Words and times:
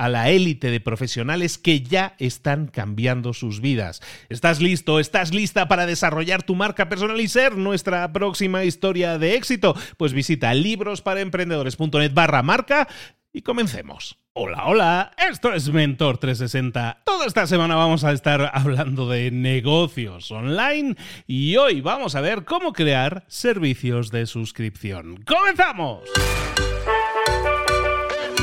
a 0.00 0.08
la 0.08 0.30
élite 0.30 0.70
de 0.70 0.80
profesionales 0.80 1.58
que 1.58 1.82
ya 1.82 2.14
están 2.18 2.68
cambiando 2.68 3.34
sus 3.34 3.60
vidas. 3.60 4.00
¿Estás 4.30 4.62
listo? 4.62 4.98
¿Estás 4.98 5.34
lista 5.34 5.68
para 5.68 5.84
desarrollar 5.84 6.42
tu 6.42 6.54
marca 6.54 6.88
personal 6.88 7.20
y 7.20 7.28
ser 7.28 7.58
nuestra 7.58 8.10
próxima 8.10 8.64
historia 8.64 9.18
de 9.18 9.34
éxito? 9.34 9.76
Pues 9.98 10.14
visita 10.14 10.54
librosparaemprendedores.net 10.54 12.14
barra 12.14 12.42
marca 12.42 12.88
y 13.30 13.42
comencemos. 13.42 14.16
Hola, 14.32 14.64
hola, 14.64 15.10
esto 15.18 15.52
es 15.52 15.68
Mentor 15.68 16.16
360. 16.16 17.02
Toda 17.04 17.26
esta 17.26 17.46
semana 17.46 17.74
vamos 17.74 18.02
a 18.02 18.12
estar 18.12 18.52
hablando 18.54 19.06
de 19.06 19.30
negocios 19.30 20.30
online 20.30 20.96
y 21.26 21.58
hoy 21.58 21.82
vamos 21.82 22.14
a 22.14 22.22
ver 22.22 22.46
cómo 22.46 22.72
crear 22.72 23.26
servicios 23.28 24.10
de 24.10 24.24
suscripción. 24.24 25.22
¡Comenzamos! 25.26 26.00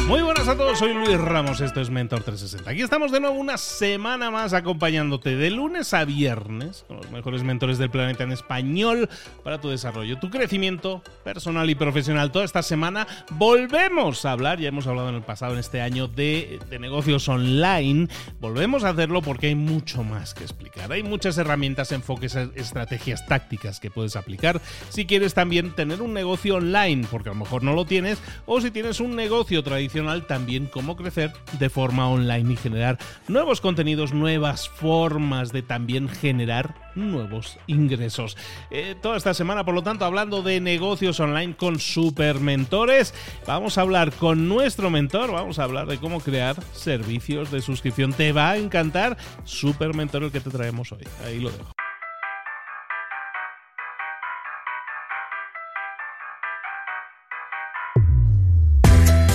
Muy 0.08 0.22
buenas 0.22 0.48
a 0.48 0.56
todos, 0.56 0.80
soy 0.80 0.94
Luis 0.94 1.20
Ramos, 1.20 1.60
esto 1.60 1.82
es 1.82 1.90
Mentor 1.90 2.24
360. 2.24 2.72
Aquí 2.72 2.82
estamos 2.82 3.12
de 3.12 3.20
nuevo 3.20 3.36
una 3.36 3.58
semana 3.58 4.32
más 4.32 4.54
acompañándote 4.54 5.36
de 5.36 5.52
lunes 5.52 5.94
a 5.94 6.06
viernes 6.06 6.86
con 6.88 6.96
los 6.96 7.12
mejores 7.12 7.44
mentores 7.44 7.78
del 7.78 7.90
planeta 7.90 8.24
en 8.24 8.32
español 8.32 9.10
para 9.44 9.60
tu 9.60 9.68
desarrollo, 9.68 10.18
tu 10.18 10.30
crecimiento 10.30 11.04
personal 11.26 11.70
y 11.70 11.76
profesional. 11.76 12.32
Toda 12.32 12.46
esta 12.46 12.64
semana 12.64 13.06
volvemos 13.32 14.24
a 14.24 14.32
hablar, 14.32 14.62
ya 14.62 14.70
hemos 14.70 14.88
hablado 14.88 15.10
en 15.10 15.16
el 15.16 15.24
pasado, 15.24 15.52
en 15.52 15.60
este 15.60 15.82
año, 15.82 16.08
de, 16.08 16.58
negocios 16.80 17.28
online. 17.28 18.08
Volvemos 18.40 18.86
a 18.86 18.92
hacerlo 18.92 19.22
porque 19.22 19.48
hay 19.48 19.56
mucho 19.56 20.06
más 20.06 20.34
que 20.34 20.44
explicar. 20.44 20.90
Hay 20.90 21.04
muchas 21.04 21.38
herramientas, 21.38 21.92
enfoques, 21.92 22.34
estrategias 22.56 23.26
tácticas 23.26 23.82
que 23.82 23.92
puedes 23.92 24.16
aplicar 24.16 24.62
si 24.88 25.06
quieres 25.06 25.34
también 25.34 25.76
tener 25.76 26.02
un 26.02 26.14
negocio 26.14 26.56
online, 26.56 27.06
porque 27.12 27.28
a 27.28 27.34
lo 27.34 27.40
mejor 27.40 27.62
no 27.62 27.74
lo 27.74 27.84
tienes, 27.84 28.20
o 28.46 28.62
si 28.62 28.72
tienes 28.72 29.02
un 29.02 29.14
negocio 29.14 29.62
tradicional 29.64 29.97
también 30.28 30.68
cómo 30.68 30.96
crecer 30.96 31.34
de 31.60 31.70
forma 31.70 32.10
online 32.10 32.54
y 32.54 32.56
generar 32.56 32.98
nuevos 33.28 33.62
contenidos, 33.62 34.14
nuevas 34.14 34.70
formas 34.70 35.52
de 35.52 35.64
también 35.64 36.08
generar 36.08 36.76
nuevos 36.96 37.58
ingresos. 37.68 38.38
Eh, 38.70 38.96
toda 39.02 39.18
esta 39.18 39.34
semana, 39.34 39.66
por 39.66 39.74
lo 39.74 39.84
tanto, 39.84 40.06
hablando 40.06 40.44
de 40.44 40.60
negocios 40.60 41.20
online 41.20 41.56
con 41.56 41.80
super 41.80 42.40
mentores, 42.40 43.14
vamos 43.48 43.78
a 43.78 43.82
hablar 43.82 44.12
con 44.14 44.48
nuestro 44.48 44.90
mentor, 44.90 45.32
vamos 45.32 45.60
a 45.60 45.64
hablar 45.64 45.88
de 45.88 45.98
cómo 45.98 46.20
crear 46.20 46.56
servicios 46.74 47.52
de 47.52 47.62
suscripción. 47.62 48.14
Te 48.14 48.32
va 48.32 48.52
a 48.52 48.58
encantar, 48.58 49.18
super 49.46 49.96
mentor 49.96 50.24
el 50.24 50.32
que 50.32 50.42
te 50.42 50.50
traemos 50.50 50.92
hoy. 50.92 51.04
Ahí 51.26 51.40
lo 51.40 51.50
dejo. 51.50 51.77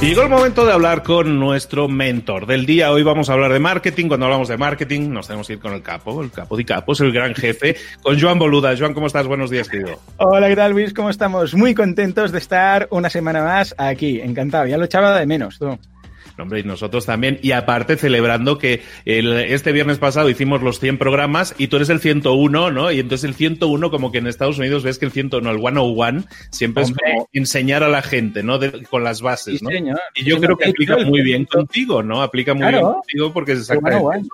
Llegó 0.08 0.22
el 0.22 0.28
momento 0.28 0.66
de 0.66 0.72
hablar 0.72 1.04
con 1.04 1.38
nuestro 1.38 1.86
mentor 1.88 2.46
del 2.46 2.66
día. 2.66 2.90
Hoy 2.90 3.04
vamos 3.04 3.30
a 3.30 3.34
hablar 3.34 3.52
de 3.52 3.60
marketing. 3.60 4.08
Cuando 4.08 4.26
hablamos 4.26 4.48
de 4.48 4.56
marketing, 4.56 5.10
nos 5.10 5.28
tenemos 5.28 5.46
que 5.46 5.52
ir 5.54 5.58
con 5.60 5.72
el 5.72 5.82
capo, 5.82 6.20
el 6.22 6.30
capo 6.32 6.56
de 6.56 6.64
capos, 6.64 7.00
el 7.00 7.12
gran 7.12 7.34
jefe, 7.34 7.76
con 8.02 8.20
Joan 8.20 8.38
Boluda. 8.38 8.76
Joan, 8.76 8.94
¿cómo 8.94 9.06
estás? 9.06 9.26
Buenos 9.28 9.50
días, 9.50 9.68
querido. 9.68 10.00
Hola, 10.16 10.48
¿qué 10.48 10.56
tal, 10.56 10.72
Luis? 10.72 10.92
¿Cómo 10.92 11.08
estamos? 11.08 11.54
Muy 11.54 11.74
contentos 11.74 12.32
de 12.32 12.38
estar 12.38 12.88
una 12.90 13.10
semana 13.10 13.44
más 13.44 13.76
aquí. 13.78 14.20
Encantado. 14.20 14.66
Ya 14.66 14.76
lo 14.76 14.84
echaba 14.84 15.16
de 15.18 15.24
menos. 15.24 15.60
Hombre, 16.42 16.60
y 16.60 16.64
nosotros 16.64 17.06
también. 17.06 17.38
Y 17.42 17.52
aparte, 17.52 17.96
celebrando 17.96 18.58
que 18.58 18.82
este 19.04 19.72
viernes 19.72 19.98
pasado 19.98 20.28
hicimos 20.28 20.62
los 20.62 20.80
100 20.80 20.98
programas 20.98 21.54
y 21.58 21.68
tú 21.68 21.76
eres 21.76 21.88
el 21.88 22.00
101, 22.00 22.70
¿no? 22.70 22.92
Y 22.92 23.00
entonces 23.00 23.28
el 23.28 23.34
101, 23.34 23.90
como 23.90 24.12
que 24.12 24.18
en 24.18 24.26
Estados 24.26 24.58
Unidos 24.58 24.82
ves 24.82 24.98
que 24.98 25.06
el 25.06 25.12
101, 25.12 25.50
el 25.50 25.58
101, 25.58 26.24
siempre 26.50 26.84
es 26.84 26.92
como 26.92 27.28
enseñar 27.32 27.82
a 27.82 27.88
la 27.88 28.02
gente, 28.02 28.42
¿no? 28.42 28.58
con 28.90 29.04
las 29.04 29.22
bases, 29.22 29.62
¿no? 29.62 29.70
y 30.14 30.24
yo 30.24 30.38
creo 30.38 30.56
que 30.56 30.70
aplica 30.70 30.96
muy 30.98 31.22
bien 31.22 31.44
contigo, 31.44 32.02
¿no? 32.02 32.22
Aplica 32.22 32.54
muy 32.54 32.68
bien 32.68 32.82
contigo 32.82 33.32
porque 33.32 33.52
es 33.52 33.60
exactamente 33.60 34.28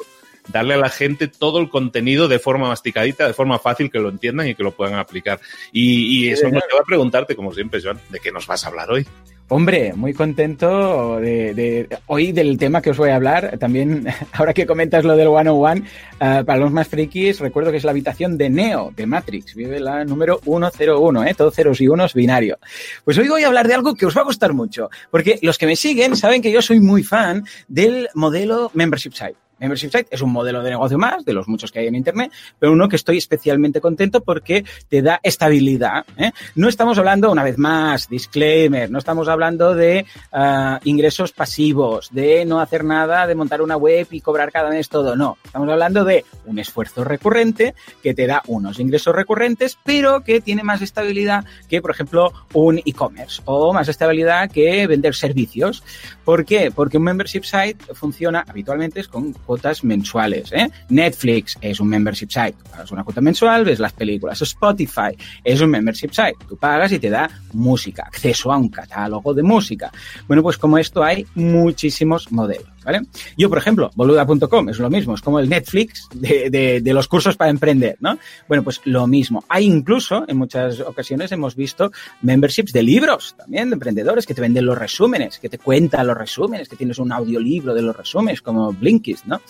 darle 0.48 0.74
a 0.74 0.78
la 0.78 0.88
gente 0.88 1.28
todo 1.28 1.60
el 1.60 1.68
contenido 1.68 2.28
de 2.28 2.38
forma 2.38 2.68
masticadita, 2.68 3.26
de 3.26 3.34
forma 3.34 3.58
fácil 3.58 3.90
que 3.90 3.98
lo 3.98 4.08
entiendan 4.08 4.48
y 4.48 4.54
que 4.54 4.62
lo 4.62 4.72
puedan 4.72 4.94
aplicar. 4.94 5.40
Y, 5.72 6.24
y 6.24 6.30
eso 6.30 6.44
nos 6.44 6.62
lleva 6.66 6.80
a 6.80 6.86
preguntarte, 6.86 7.36
como 7.36 7.52
siempre, 7.52 7.80
Joan, 7.82 8.00
¿de 8.08 8.18
qué 8.18 8.32
nos 8.32 8.46
vas 8.46 8.64
a 8.64 8.68
hablar 8.68 8.90
hoy? 8.90 9.06
Hombre, 9.50 9.94
muy 9.94 10.12
contento 10.12 11.18
de, 11.20 11.88
hoy 12.06 12.32
del 12.32 12.58
tema 12.58 12.82
que 12.82 12.90
os 12.90 12.98
voy 12.98 13.08
a 13.08 13.16
hablar. 13.16 13.56
También, 13.58 14.06
ahora 14.32 14.52
que 14.52 14.66
comentas 14.66 15.06
lo 15.06 15.16
del 15.16 15.28
101, 15.28 15.74
uh, 15.80 16.44
para 16.44 16.58
los 16.58 16.70
más 16.70 16.86
frikis, 16.86 17.40
recuerdo 17.40 17.70
que 17.70 17.78
es 17.78 17.84
la 17.84 17.92
habitación 17.92 18.36
de 18.36 18.50
Neo, 18.50 18.92
de 18.94 19.06
Matrix. 19.06 19.54
Vive 19.54 19.80
la 19.80 20.04
número 20.04 20.38
101, 20.44 21.24
¿eh? 21.24 21.34
Todo 21.34 21.50
ceros 21.50 21.80
y 21.80 21.88
unos 21.88 22.12
binario. 22.12 22.58
Pues 23.04 23.16
hoy 23.16 23.28
voy 23.28 23.44
a 23.44 23.46
hablar 23.46 23.66
de 23.68 23.74
algo 23.74 23.94
que 23.94 24.04
os 24.04 24.14
va 24.14 24.20
a 24.20 24.24
gustar 24.24 24.52
mucho, 24.52 24.90
porque 25.10 25.38
los 25.40 25.56
que 25.56 25.64
me 25.64 25.76
siguen 25.76 26.14
saben 26.14 26.42
que 26.42 26.52
yo 26.52 26.60
soy 26.60 26.80
muy 26.80 27.02
fan 27.02 27.44
del 27.68 28.08
modelo 28.14 28.70
Membership 28.74 29.12
Site. 29.12 29.47
Membership 29.58 29.90
Site 29.90 30.08
es 30.10 30.22
un 30.22 30.32
modelo 30.32 30.62
de 30.62 30.70
negocio 30.70 30.98
más, 30.98 31.24
de 31.24 31.32
los 31.32 31.48
muchos 31.48 31.72
que 31.72 31.80
hay 31.80 31.86
en 31.86 31.94
Internet, 31.94 32.32
pero 32.58 32.72
uno 32.72 32.88
que 32.88 32.96
estoy 32.96 33.18
especialmente 33.18 33.80
contento 33.80 34.22
porque 34.22 34.64
te 34.88 35.02
da 35.02 35.20
estabilidad. 35.22 36.04
¿eh? 36.16 36.32
No 36.54 36.68
estamos 36.68 36.98
hablando, 36.98 37.30
una 37.30 37.44
vez 37.44 37.58
más, 37.58 38.08
disclaimer, 38.08 38.90
no 38.90 38.98
estamos 38.98 39.28
hablando 39.28 39.74
de 39.74 40.06
uh, 40.32 40.78
ingresos 40.84 41.32
pasivos, 41.32 42.08
de 42.12 42.44
no 42.44 42.60
hacer 42.60 42.84
nada, 42.84 43.26
de 43.26 43.34
montar 43.34 43.62
una 43.62 43.76
web 43.76 44.06
y 44.10 44.20
cobrar 44.20 44.52
cada 44.52 44.70
mes 44.70 44.88
todo. 44.88 45.16
No, 45.16 45.38
estamos 45.44 45.68
hablando 45.68 46.04
de 46.04 46.24
un 46.46 46.58
esfuerzo 46.58 47.04
recurrente 47.04 47.74
que 48.02 48.14
te 48.14 48.26
da 48.26 48.42
unos 48.46 48.78
ingresos 48.78 49.14
recurrentes, 49.14 49.78
pero 49.84 50.22
que 50.22 50.40
tiene 50.40 50.62
más 50.62 50.82
estabilidad 50.82 51.44
que, 51.68 51.80
por 51.80 51.90
ejemplo, 51.90 52.32
un 52.54 52.78
e-commerce 52.78 53.42
o 53.44 53.72
más 53.72 53.88
estabilidad 53.88 54.50
que 54.50 54.86
vender 54.86 55.14
servicios. 55.14 55.82
¿Por 56.24 56.44
qué? 56.44 56.70
Porque 56.74 56.98
un 56.98 57.04
membership 57.04 57.42
site 57.42 57.94
funciona 57.94 58.44
habitualmente 58.46 59.04
con 59.04 59.32
cuotas 59.48 59.82
mensuales. 59.82 60.52
¿eh? 60.52 60.70
Netflix 60.90 61.56
es 61.62 61.80
un 61.80 61.88
membership 61.88 62.28
site. 62.28 62.54
pagas 62.70 62.92
una 62.92 63.02
cuota 63.02 63.22
mensual, 63.22 63.64
ves 63.64 63.78
las 63.78 63.94
películas. 63.94 64.42
Spotify 64.42 65.16
es 65.42 65.58
un 65.62 65.70
membership 65.70 66.10
site. 66.10 66.36
Tú 66.46 66.58
pagas 66.58 66.92
y 66.92 66.98
te 66.98 67.08
da 67.08 67.30
música, 67.54 68.02
acceso 68.06 68.52
a 68.52 68.58
un 68.58 68.68
catálogo 68.68 69.32
de 69.32 69.42
música. 69.42 69.90
Bueno, 70.26 70.42
pues 70.42 70.58
como 70.58 70.76
esto 70.76 71.02
hay 71.02 71.26
muchísimos 71.34 72.30
modelos. 72.30 72.68
¿Vale? 72.84 73.02
Yo, 73.36 73.48
por 73.48 73.58
ejemplo, 73.58 73.90
boluda.com 73.94 74.68
es 74.68 74.78
lo 74.78 74.90
mismo, 74.90 75.14
es 75.14 75.20
como 75.20 75.38
el 75.38 75.48
Netflix 75.48 76.08
de, 76.12 76.82
los 76.84 77.08
cursos 77.08 77.36
para 77.36 77.50
emprender, 77.50 77.96
¿no? 78.00 78.18
Bueno, 78.48 78.64
pues 78.64 78.80
lo 78.84 79.06
mismo. 79.06 79.44
Hay 79.48 79.66
incluso, 79.66 80.24
en 80.26 80.36
muchas 80.36 80.80
ocasiones 80.80 81.32
hemos 81.32 81.54
visto 81.54 81.92
memberships 82.22 82.72
de 82.72 82.82
libros 82.82 83.34
también, 83.36 83.70
de 83.70 83.74
emprendedores 83.74 84.26
que 84.26 84.34
te 84.34 84.40
venden 84.40 84.66
los 84.66 84.78
resúmenes, 84.78 85.38
que 85.38 85.48
te 85.48 85.58
cuentan 85.58 86.06
los 86.06 86.16
resúmenes, 86.16 86.68
que 86.68 86.76
tienes 86.76 86.98
un 86.98 87.12
audiolibro 87.12 87.74
de 87.74 87.82
los 87.82 87.96
resúmenes, 87.96 88.42
como 88.42 88.72
Blinkist, 88.72 89.26
¿no? 89.26 89.40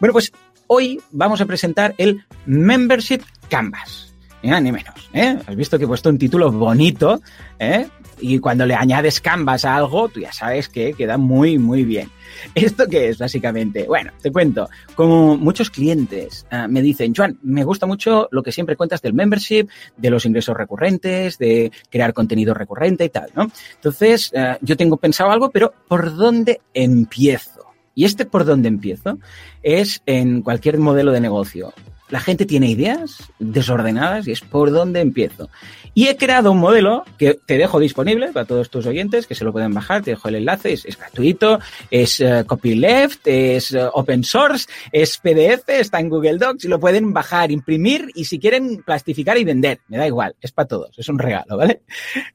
Bueno, 0.00 0.12
pues 0.12 0.32
hoy 0.66 1.00
vamos 1.10 1.40
a 1.40 1.46
presentar 1.46 1.94
el 1.98 2.24
Membership 2.46 3.20
Canvas. 3.48 4.08
Ni 4.42 4.50
ni 4.50 4.72
menos. 4.72 5.10
¿eh? 5.12 5.36
Has 5.46 5.56
visto 5.56 5.78
que 5.78 5.84
he 5.84 5.86
puesto 5.88 6.08
un 6.08 6.18
título 6.18 6.52
bonito, 6.52 7.20
¿eh? 7.58 7.88
Y 8.20 8.38
cuando 8.38 8.66
le 8.66 8.74
añades 8.74 9.20
Canvas 9.20 9.64
a 9.64 9.76
algo, 9.76 10.08
tú 10.08 10.20
ya 10.20 10.32
sabes 10.32 10.68
que 10.68 10.94
queda 10.94 11.18
muy, 11.18 11.58
muy 11.58 11.84
bien. 11.84 12.10
¿Esto 12.54 12.86
qué 12.88 13.08
es, 13.08 13.18
básicamente? 13.18 13.84
Bueno, 13.84 14.12
te 14.20 14.30
cuento. 14.30 14.68
Como 14.94 15.36
muchos 15.36 15.70
clientes 15.70 16.46
uh, 16.52 16.68
me 16.68 16.82
dicen, 16.82 17.14
Joan, 17.14 17.38
me 17.42 17.64
gusta 17.64 17.86
mucho 17.86 18.28
lo 18.30 18.42
que 18.42 18.52
siempre 18.52 18.76
cuentas 18.76 19.02
del 19.02 19.14
membership, 19.14 19.68
de 19.96 20.10
los 20.10 20.26
ingresos 20.26 20.56
recurrentes, 20.56 21.38
de 21.38 21.72
crear 21.90 22.12
contenido 22.12 22.54
recurrente 22.54 23.04
y 23.04 23.08
tal, 23.08 23.30
¿no? 23.34 23.50
Entonces, 23.74 24.32
uh, 24.34 24.56
yo 24.60 24.76
tengo 24.76 24.96
pensado 24.96 25.30
algo, 25.30 25.50
pero 25.50 25.72
¿por 25.88 26.14
dónde 26.14 26.60
empiezo? 26.74 27.66
Y 27.94 28.04
este 28.04 28.26
por 28.26 28.44
dónde 28.44 28.68
empiezo 28.68 29.18
es 29.62 30.02
en 30.06 30.42
cualquier 30.42 30.78
modelo 30.78 31.10
de 31.10 31.20
negocio 31.20 31.72
la 32.10 32.20
gente 32.20 32.46
tiene 32.46 32.70
ideas 32.70 33.30
desordenadas 33.38 34.26
y 34.26 34.32
es 34.32 34.40
por 34.40 34.70
dónde 34.70 35.00
empiezo. 35.00 35.50
Y 35.94 36.06
he 36.06 36.16
creado 36.16 36.52
un 36.52 36.58
modelo 36.58 37.04
que 37.18 37.34
te 37.44 37.58
dejo 37.58 37.80
disponible 37.80 38.28
para 38.28 38.46
todos 38.46 38.70
tus 38.70 38.86
oyentes, 38.86 39.26
que 39.26 39.34
se 39.34 39.44
lo 39.44 39.52
pueden 39.52 39.74
bajar, 39.74 40.02
te 40.02 40.12
dejo 40.12 40.28
el 40.28 40.36
enlace, 40.36 40.72
es, 40.72 40.96
gratuito, 40.96 41.58
es 41.90 42.20
uh, 42.20 42.44
copyleft, 42.46 43.26
es 43.26 43.72
uh, 43.72 43.90
open 43.92 44.22
source, 44.22 44.68
es 44.92 45.18
PDF, 45.18 45.68
está 45.68 45.98
en 45.98 46.08
Google 46.08 46.38
Docs 46.38 46.66
y 46.66 46.68
lo 46.68 46.78
pueden 46.78 47.12
bajar, 47.12 47.50
imprimir 47.50 48.10
y 48.14 48.24
si 48.26 48.38
quieren 48.38 48.82
plastificar 48.84 49.38
y 49.38 49.44
vender, 49.44 49.80
me 49.88 49.98
da 49.98 50.06
igual, 50.06 50.36
es 50.40 50.52
para 50.52 50.68
todos, 50.68 50.96
es 50.96 51.08
un 51.08 51.18
regalo, 51.18 51.56
¿vale? 51.56 51.82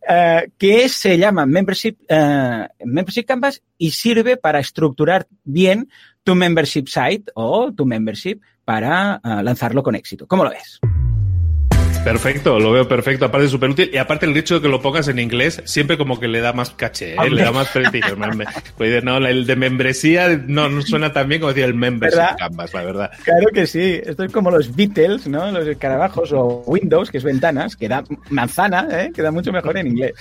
Uh, 0.09 0.51
que 0.57 0.89
se 0.89 1.17
llama 1.17 1.45
Membership, 1.45 1.97
Membership 2.83 3.23
Canvas 3.23 3.61
y 3.77 3.91
sirve 3.91 4.37
para 4.37 4.59
estructurar 4.59 5.27
bien 5.43 5.89
tu 6.23 6.35
membership 6.35 6.87
site 6.87 7.31
o 7.35 7.71
tu 7.73 7.85
membership 7.85 8.41
para 8.65 9.21
uh, 9.23 9.41
lanzarlo 9.41 9.83
con 9.83 9.95
éxito. 9.95 10.27
¿Cómo 10.27 10.43
lo 10.43 10.49
ves? 10.49 10.79
Perfecto, 12.03 12.59
lo 12.59 12.73
veo 12.73 12.85
perfecto, 12.85 13.23
aparte 13.23 13.47
súper 13.47 13.69
útil. 13.69 13.89
Y 13.93 13.97
aparte 13.97 14.25
el 14.25 14.35
hecho 14.35 14.55
de 14.55 14.61
que 14.61 14.67
lo 14.67 14.81
pongas 14.81 15.07
en 15.07 15.19
inglés, 15.19 15.61
siempre 15.63 15.97
como 15.97 16.19
que 16.19 16.27
le 16.27 16.41
da 16.41 16.51
más 16.51 16.71
caché, 16.71 17.13
¿eh? 17.13 17.29
le 17.29 17.43
da 17.43 17.51
más 17.53 17.69
prestigio. 17.69 18.17
pues, 18.77 19.03
no, 19.05 19.17
el 19.17 19.45
de 19.45 19.55
membresía 19.55 20.27
no, 20.45 20.67
no 20.67 20.81
suena 20.81 21.13
tan 21.13 21.29
bien 21.29 21.39
como 21.39 21.53
decir 21.53 21.63
el 21.63 21.73
membership 21.73 22.17
¿verdad? 22.17 22.35
canvas, 22.37 22.73
la 22.73 22.83
verdad. 22.83 23.11
Claro 23.23 23.47
que 23.53 23.65
sí, 23.65 24.01
esto 24.03 24.25
es 24.25 24.33
como 24.33 24.51
los 24.51 24.75
Beatles, 24.75 25.27
¿no? 25.27 25.49
Los 25.51 25.65
escarabajos 25.65 26.33
o 26.33 26.63
Windows, 26.65 27.09
que 27.09 27.19
es 27.19 27.23
ventanas, 27.23 27.77
que 27.77 27.87
da 27.87 28.03
manzana, 28.29 28.85
¿eh? 28.91 29.11
queda 29.15 29.31
mucho 29.31 29.53
mejor 29.53 29.77
en 29.77 29.87
inglés. 29.87 30.11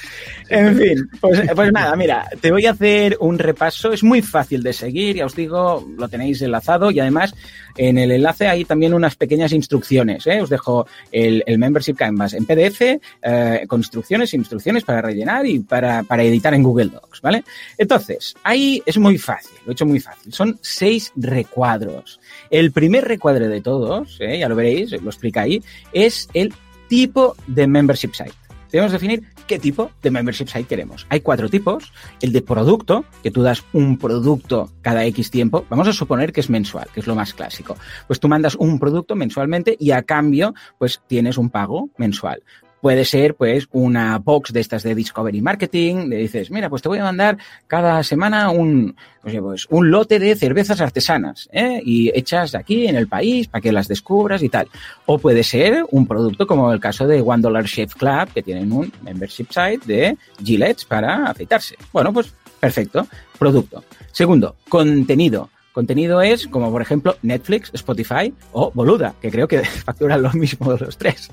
En 0.49 0.77
fin, 0.79 1.11
pues, 1.21 1.43
pues 1.53 1.73
nada, 1.73 1.97
mira, 1.97 2.29
te 2.41 2.53
voy 2.53 2.65
a 2.67 2.71
hacer 2.71 3.17
un 3.19 3.41
repaso, 3.41 3.93
es 3.93 4.05
muy 4.05 4.23
fácil 4.23 4.63
de 4.63 4.73
seguir, 4.73 5.17
ya 5.17 5.27
os 5.27 5.35
digo, 5.35 5.85
lo 5.99 6.09
tenéis 6.09 6.43
enlazado 6.43 6.93
y 6.93 7.01
además 7.01 7.35
en 7.77 7.99
el 7.99 8.13
enlace 8.13 8.47
hay 8.47 8.65
también 8.65 8.95
unas 8.95 9.17
pequeñas 9.17 9.53
instrucciones, 9.53 10.27
¿eh? 10.27 10.41
os 10.41 10.51
dejo 10.51 10.87
el, 11.11 11.43
el 11.47 11.59
Membership 11.59 11.72
Canvas 11.97 12.35
en 12.35 12.47
PDF 12.47 12.81
eh, 13.23 13.65
con 13.67 13.81
instrucciones, 13.81 14.35
instrucciones 14.35 14.85
para 14.85 15.03
rellenar 15.03 15.47
y 15.47 15.61
para, 15.61 16.03
para, 16.03 16.23
editar 16.23 16.55
en 16.55 16.63
Google 16.63 16.91
Docs, 16.91 17.21
¿vale? 17.21 17.45
Entonces, 17.79 18.35
ahí 18.43 18.83
es 18.87 18.99
muy 18.99 19.19
fácil, 19.19 19.59
lo 19.65 19.73
he 19.73 19.75
hecho 19.75 19.87
muy 19.87 20.01
fácil. 20.01 20.33
Son 20.33 20.59
seis 20.61 21.13
recuadros. 21.17 22.21
El 22.51 22.73
primer 22.73 23.05
recuadro 23.07 23.49
de 23.49 23.61
todos, 23.61 24.19
¿eh? 24.21 24.39
ya 24.39 24.49
lo 24.49 24.57
veréis, 24.57 24.93
lo 24.93 25.11
explica 25.11 25.43
ahí, 25.43 25.63
es 25.93 26.29
el 26.35 26.53
tipo 26.89 27.35
de 27.47 27.67
membership 27.67 28.13
site 28.13 28.42
debemos 28.73 28.93
definir 28.93 29.23
qué 29.47 29.59
tipo 29.59 29.91
de 30.03 30.11
membership 30.11 30.49
site 30.49 30.65
queremos. 30.65 31.07
Hay 31.11 31.21
cuatro 31.21 31.49
tipos. 31.49 31.93
El 32.21 32.33
de 32.33 32.43
producto, 32.43 33.05
que 33.23 33.31
tú 33.31 33.43
das 33.43 33.65
un 33.73 33.99
producto 33.99 34.71
cada 34.81 35.05
X 35.07 35.31
tiempo. 35.31 35.65
Vamos 35.71 35.87
a 35.87 35.93
suponer 35.93 36.33
que 36.33 36.41
es 36.41 36.51
mensual, 36.51 36.89
que 36.93 37.01
es 37.01 37.07
lo 37.07 37.15
más 37.15 37.35
clásico. 37.35 37.77
Pues 38.07 38.19
tú 38.19 38.29
mandas 38.29 38.57
un 38.57 38.79
producto 38.79 39.15
mensualmente 39.15 39.77
y 39.79 39.93
a 39.93 40.03
cambio, 40.03 40.55
pues 40.79 41.03
tienes 41.07 41.39
un 41.39 41.51
pago 41.51 41.91
mensual. 41.97 42.43
Puede 42.83 43.05
ser, 43.05 43.37
pues, 43.37 43.69
una 43.71 44.19
box 44.19 44.53
de 44.53 44.59
estas 44.59 44.83
de 44.83 44.97
Discovery 44.97 45.41
Marketing, 45.41 46.09
le 46.09 46.17
dices, 46.17 46.51
mira, 46.51 46.69
pues 46.69 46.83
te 46.83 46.89
voy 46.89 46.99
a 46.99 47.05
mandar 47.05 47.39
cada 47.69 48.03
semana 48.03 48.51
un, 48.51 48.97
pues, 49.23 49.69
un 49.71 49.89
lote 49.93 50.19
de 50.19 50.35
cervezas 50.35 50.81
artesanas, 50.81 51.49
¿eh? 51.53 51.81
Y 51.85 52.11
hechas 52.13 52.57
aquí 52.57 52.89
en 52.89 52.97
el 52.97 53.07
país 53.07 53.47
para 53.47 53.63
que 53.63 53.71
las 53.71 53.87
descubras 53.87 54.43
y 54.43 54.49
tal. 54.49 54.67
O 55.07 55.19
puede 55.19 55.45
ser 55.45 55.87
un 55.93 56.09
producto 56.09 56.45
como 56.45 56.73
el 56.73 56.81
caso 56.81 57.07
de 57.07 57.21
One 57.21 57.41
Dollar 57.41 57.67
Chef 57.67 57.95
Club, 57.95 58.33
que 58.35 58.43
tienen 58.43 58.73
un 58.73 58.93
membership 59.03 59.47
site 59.51 59.87
de 59.87 60.17
Gillette 60.43 60.85
para 60.87 61.27
afeitarse. 61.27 61.77
Bueno, 61.93 62.13
pues 62.13 62.35
perfecto. 62.59 63.07
Producto. 63.39 63.85
Segundo, 64.11 64.57
contenido. 64.69 65.51
Contenido 65.73 66.21
es 66.21 66.47
como, 66.47 66.71
por 66.71 66.83
ejemplo, 66.83 67.17
Netflix, 67.23 67.71
Spotify 67.73 68.33
o 68.53 68.71
Boluda, 68.75 69.15
que 69.21 69.31
creo 69.31 69.49
que 69.49 69.61
facturan 69.85 70.23
lo 70.23 70.33
mismo 70.33 70.73
los 70.73 70.99
tres. 70.99 71.31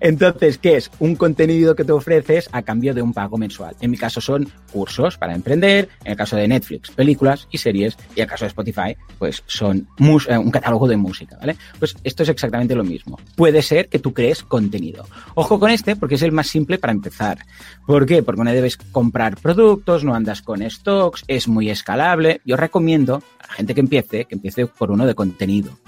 Entonces, 0.00 0.58
¿qué 0.58 0.76
es? 0.76 0.90
Un 1.00 1.16
contenido 1.16 1.74
que 1.74 1.84
te 1.84 1.92
ofreces 1.92 2.48
a 2.52 2.62
cambio 2.62 2.94
de 2.94 3.02
un 3.02 3.12
pago 3.12 3.36
mensual. 3.36 3.76
En 3.80 3.90
mi 3.90 3.96
caso 3.96 4.20
son 4.20 4.48
cursos 4.72 5.18
para 5.18 5.34
emprender, 5.34 5.88
en 6.04 6.12
el 6.12 6.16
caso 6.16 6.36
de 6.36 6.48
Netflix, 6.48 6.90
películas 6.90 7.48
y 7.50 7.58
series, 7.58 7.96
y 8.14 8.20
en 8.20 8.24
el 8.24 8.30
caso 8.30 8.44
de 8.44 8.48
Spotify, 8.48 8.96
pues 9.18 9.42
son 9.46 9.88
eh, 10.28 10.38
un 10.38 10.50
catálogo 10.50 10.86
de 10.86 10.96
música, 10.96 11.36
¿vale? 11.40 11.56
Pues 11.78 11.96
esto 12.04 12.22
es 12.22 12.28
exactamente 12.28 12.74
lo 12.74 12.84
mismo. 12.84 13.18
Puede 13.36 13.62
ser 13.62 13.88
que 13.88 13.98
tú 13.98 14.12
crees 14.12 14.42
contenido. 14.42 15.06
Ojo 15.34 15.58
con 15.58 15.70
este 15.70 15.96
porque 15.96 16.14
es 16.14 16.22
el 16.22 16.32
más 16.32 16.46
simple 16.46 16.78
para 16.78 16.92
empezar. 16.92 17.38
¿Por 17.86 18.06
qué? 18.06 18.22
Porque 18.22 18.42
no 18.42 18.52
debes 18.52 18.76
comprar 18.76 19.36
productos, 19.36 20.04
no 20.04 20.14
andas 20.14 20.42
con 20.42 20.68
stocks, 20.68 21.24
es 21.26 21.48
muy 21.48 21.70
escalable. 21.70 22.40
Yo 22.44 22.56
recomiendo 22.56 23.22
a 23.38 23.46
la 23.48 23.54
gente 23.54 23.71
que 23.74 23.80
empiece, 23.80 24.24
que 24.24 24.34
empiece 24.34 24.66
por 24.66 24.90
uno 24.90 25.06
de 25.06 25.14
contenido. 25.14 25.78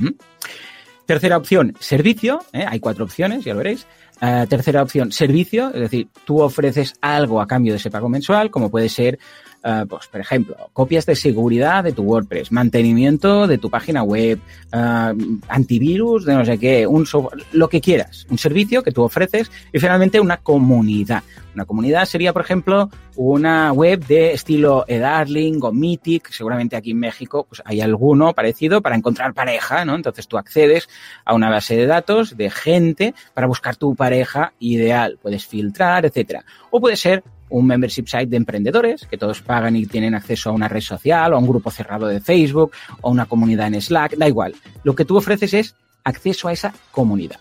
Tercera 1.07 1.37
opción, 1.37 1.75
servicio. 1.81 2.41
¿eh? 2.53 2.65
Hay 2.67 2.81
cuatro 2.81 3.05
opciones, 3.05 3.45
ya 3.45 3.53
lo 3.53 3.59
veréis. 3.59 3.87
Uh, 4.23 4.47
tercera 4.47 4.81
opción, 4.83 5.11
servicio, 5.11 5.73
es 5.75 5.81
decir, 5.81 6.09
tú 6.25 6.41
ofreces 6.41 6.95
algo 7.01 7.41
a 7.41 7.49
cambio 7.49 7.73
de 7.73 7.79
ese 7.79 7.91
pago 7.91 8.09
mensual, 8.09 8.51
como 8.51 8.71
puede 8.71 8.89
ser, 8.89 9.19
uh, 9.65 9.87
pues, 9.87 10.07
por 10.07 10.21
ejemplo, 10.21 10.57
copias 10.73 11.07
de 11.07 11.17
seguridad 11.17 11.83
de 11.85 11.93
tu 11.93 12.03
WordPress, 12.03 12.53
mantenimiento 12.53 13.47
de 13.47 13.59
tu 13.59 13.71
página 13.71 14.03
web, 14.03 14.39
uh, 14.73 15.39
antivirus 15.49 16.25
de 16.25 16.35
no 16.35 16.45
sé 16.45 16.59
qué, 16.59 16.87
un 16.87 17.07
software, 17.07 17.45
lo 17.53 17.69
que 17.69 17.81
quieras, 17.81 18.27
un 18.31 18.39
servicio 18.39 18.83
que 18.83 18.93
tú 18.93 19.03
ofreces 19.03 19.51
y 19.73 19.79
finalmente 19.79 20.21
una 20.21 20.39
comunidad. 20.39 21.23
Una 21.55 21.65
comunidad 21.65 22.05
sería, 22.07 22.33
por 22.33 22.43
ejemplo, 22.43 22.91
una 23.15 23.73
web 23.73 24.05
de 24.07 24.33
estilo 24.33 24.85
eDarling 24.89 25.61
o 25.63 25.71
Mythic, 25.71 26.31
seguramente 26.31 26.75
aquí 26.75 26.91
en 26.91 26.99
México 26.99 27.47
pues 27.49 27.63
hay 27.65 27.81
alguno 27.81 28.33
parecido 28.33 28.83
para 28.83 28.97
encontrar 28.97 29.35
pareja, 29.35 29.85
¿no? 29.85 29.95
Entonces 29.95 30.27
tú 30.27 30.37
accedes 30.37 30.89
a 31.25 31.33
una 31.33 31.51
base 31.51 31.77
de 31.77 31.87
datos 31.87 32.37
de 32.37 32.51
gente 32.51 33.15
para 33.35 33.47
buscar 33.47 33.77
tu 33.77 33.95
pareja 33.95 34.53
ideal. 34.59 35.19
Puedes 35.23 35.47
filtrar, 35.47 36.05
etcétera. 36.05 36.45
O 36.71 36.81
puede 36.81 36.97
ser 36.97 37.23
un 37.55 37.67
membership 37.67 38.07
site 38.07 38.27
de 38.27 38.37
emprendedores 38.37 39.07
que 39.07 39.17
todos 39.17 39.41
pagan 39.41 39.77
y 39.77 39.87
tienen 39.87 40.15
acceso 40.15 40.51
a 40.51 40.53
una 40.53 40.69
red 40.69 40.81
social 40.81 41.33
o 41.33 41.37
a 41.37 41.39
un 41.39 41.47
grupo 41.47 41.71
cerrado 41.71 42.09
de 42.09 42.21
Facebook 42.21 42.73
o 43.01 43.11
una 43.11 43.27
comunidad 43.27 43.69
en 43.69 43.81
Slack, 43.81 44.17
da 44.17 44.27
igual. 44.27 44.57
Lo 44.83 44.95
que 44.95 45.05
tú 45.05 45.17
ofreces 45.17 45.55
es 45.55 45.77
acceso 46.03 46.49
a 46.49 46.53
esa 46.53 46.75
comunidad. 46.91 47.39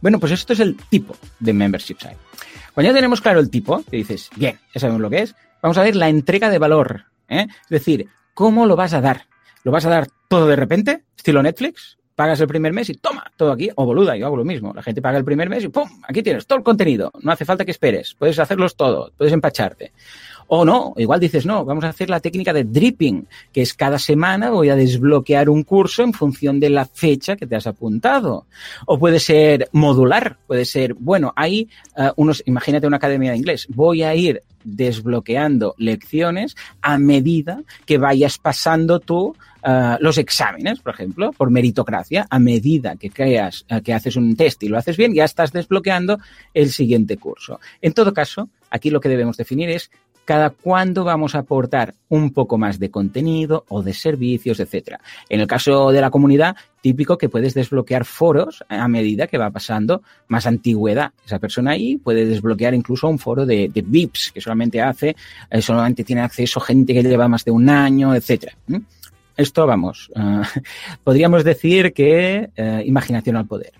Bueno, 0.00 0.18
pues 0.18 0.32
esto 0.32 0.54
es 0.54 0.60
el 0.60 0.76
tipo 0.88 1.14
de 1.38 1.52
membership 1.52 1.98
site. 1.98 2.16
Cuando 2.72 2.90
ya 2.90 2.96
tenemos 2.96 3.20
claro 3.20 3.38
el 3.38 3.50
tipo, 3.50 3.84
que 3.90 3.98
dices, 3.98 4.30
bien, 4.34 4.58
ya 4.74 4.80
sabemos 4.80 5.02
lo 5.02 5.10
que 5.10 5.22
es, 5.22 5.34
vamos 5.60 5.76
a 5.76 5.82
ver 5.82 5.94
la 5.94 6.08
entrega 6.08 6.48
de 6.48 6.58
valor. 6.58 7.04
¿eh? 7.28 7.46
Es 7.64 7.68
decir, 7.68 8.08
¿cómo 8.32 8.64
lo 8.64 8.76
vas 8.76 8.94
a 8.94 9.02
dar? 9.02 9.26
¿Lo 9.62 9.72
vas 9.72 9.84
a 9.84 9.90
dar 9.90 10.08
todo 10.28 10.46
de 10.46 10.56
repente? 10.56 11.04
¿Estilo 11.16 11.42
Netflix? 11.42 11.98
Pagas 12.14 12.40
el 12.40 12.46
primer 12.46 12.72
mes 12.72 12.90
y 12.90 12.94
toma, 12.94 13.24
todo 13.36 13.52
aquí. 13.52 13.70
O 13.76 13.86
boluda, 13.86 14.16
yo 14.16 14.26
hago 14.26 14.36
lo 14.36 14.44
mismo. 14.44 14.72
La 14.74 14.82
gente 14.82 15.00
paga 15.00 15.18
el 15.18 15.24
primer 15.24 15.48
mes 15.48 15.64
y 15.64 15.68
¡pum! 15.68 15.88
Aquí 16.06 16.22
tienes 16.22 16.46
todo 16.46 16.58
el 16.58 16.64
contenido. 16.64 17.10
No 17.22 17.32
hace 17.32 17.44
falta 17.44 17.64
que 17.64 17.70
esperes. 17.70 18.14
Puedes 18.18 18.38
hacerlos 18.38 18.76
todo. 18.76 19.12
Puedes 19.16 19.32
empacharte. 19.32 19.92
O 20.52 20.64
no, 20.64 20.94
igual 20.96 21.20
dices, 21.20 21.46
no, 21.46 21.64
vamos 21.64 21.84
a 21.84 21.90
hacer 21.90 22.10
la 22.10 22.18
técnica 22.18 22.52
de 22.52 22.64
dripping, 22.64 23.28
que 23.52 23.62
es 23.62 23.72
cada 23.72 24.00
semana 24.00 24.50
voy 24.50 24.68
a 24.68 24.74
desbloquear 24.74 25.48
un 25.48 25.62
curso 25.62 26.02
en 26.02 26.12
función 26.12 26.58
de 26.58 26.70
la 26.70 26.86
fecha 26.86 27.36
que 27.36 27.46
te 27.46 27.54
has 27.54 27.68
apuntado. 27.68 28.46
O 28.86 28.98
puede 28.98 29.20
ser 29.20 29.68
modular, 29.70 30.38
puede 30.48 30.64
ser, 30.64 30.94
bueno, 30.94 31.32
hay 31.36 31.68
uh, 31.96 32.10
unos, 32.16 32.42
imagínate 32.46 32.88
una 32.88 32.96
academia 32.96 33.30
de 33.30 33.36
inglés, 33.36 33.68
voy 33.68 34.02
a 34.02 34.12
ir 34.16 34.42
desbloqueando 34.64 35.74
lecciones 35.78 36.56
a 36.82 36.98
medida 36.98 37.62
que 37.86 37.98
vayas 37.98 38.38
pasando 38.38 39.00
tú 39.00 39.34
Uh, 39.62 40.00
los 40.00 40.16
exámenes, 40.16 40.80
por 40.80 40.94
ejemplo, 40.94 41.32
por 41.32 41.50
meritocracia, 41.50 42.26
a 42.30 42.38
medida 42.38 42.96
que 42.96 43.10
creas 43.10 43.66
uh, 43.70 43.82
que 43.82 43.92
haces 43.92 44.16
un 44.16 44.34
test 44.34 44.62
y 44.62 44.68
lo 44.68 44.78
haces 44.78 44.96
bien, 44.96 45.12
ya 45.12 45.24
estás 45.24 45.52
desbloqueando 45.52 46.18
el 46.54 46.70
siguiente 46.70 47.18
curso. 47.18 47.60
En 47.82 47.92
todo 47.92 48.14
caso, 48.14 48.48
aquí 48.70 48.88
lo 48.88 49.02
que 49.02 49.10
debemos 49.10 49.36
definir 49.36 49.68
es 49.68 49.90
cada 50.30 50.50
cuándo 50.50 51.02
vamos 51.02 51.34
a 51.34 51.40
aportar 51.40 51.96
un 52.08 52.32
poco 52.32 52.56
más 52.56 52.78
de 52.78 52.88
contenido 52.88 53.64
o 53.66 53.82
de 53.82 53.92
servicios, 53.92 54.60
etcétera. 54.60 55.00
En 55.28 55.40
el 55.40 55.48
caso 55.48 55.90
de 55.90 56.00
la 56.00 56.08
comunidad, 56.12 56.54
típico 56.80 57.18
que 57.18 57.28
puedes 57.28 57.52
desbloquear 57.52 58.04
foros 58.04 58.62
a 58.68 58.86
medida 58.86 59.26
que 59.26 59.38
va 59.38 59.50
pasando 59.50 60.04
más 60.28 60.46
antigüedad. 60.46 61.10
Esa 61.26 61.40
persona 61.40 61.72
ahí 61.72 61.96
puede 61.96 62.26
desbloquear 62.26 62.74
incluso 62.74 63.08
un 63.08 63.18
foro 63.18 63.44
de, 63.44 63.72
VIPs 63.74 64.30
que 64.30 64.40
solamente 64.40 64.80
hace, 64.80 65.16
eh, 65.50 65.60
solamente 65.60 66.04
tiene 66.04 66.22
acceso 66.22 66.60
gente 66.60 66.94
que 66.94 67.02
lleva 67.02 67.26
más 67.26 67.44
de 67.44 67.50
un 67.50 67.68
año, 67.68 68.14
etcétera. 68.14 68.52
Esto, 69.36 69.66
vamos, 69.66 70.12
uh, 70.14 70.42
podríamos 71.02 71.42
decir 71.42 71.92
que 71.92 72.50
uh, 72.56 72.86
imaginación 72.86 73.34
al 73.34 73.48
poder. 73.48 73.72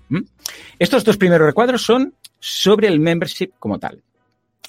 Estos 0.80 1.04
dos 1.04 1.16
primeros 1.16 1.46
recuadros 1.46 1.84
son 1.84 2.12
sobre 2.40 2.88
el 2.88 2.98
membership 2.98 3.50
como 3.60 3.78
tal. 3.78 4.02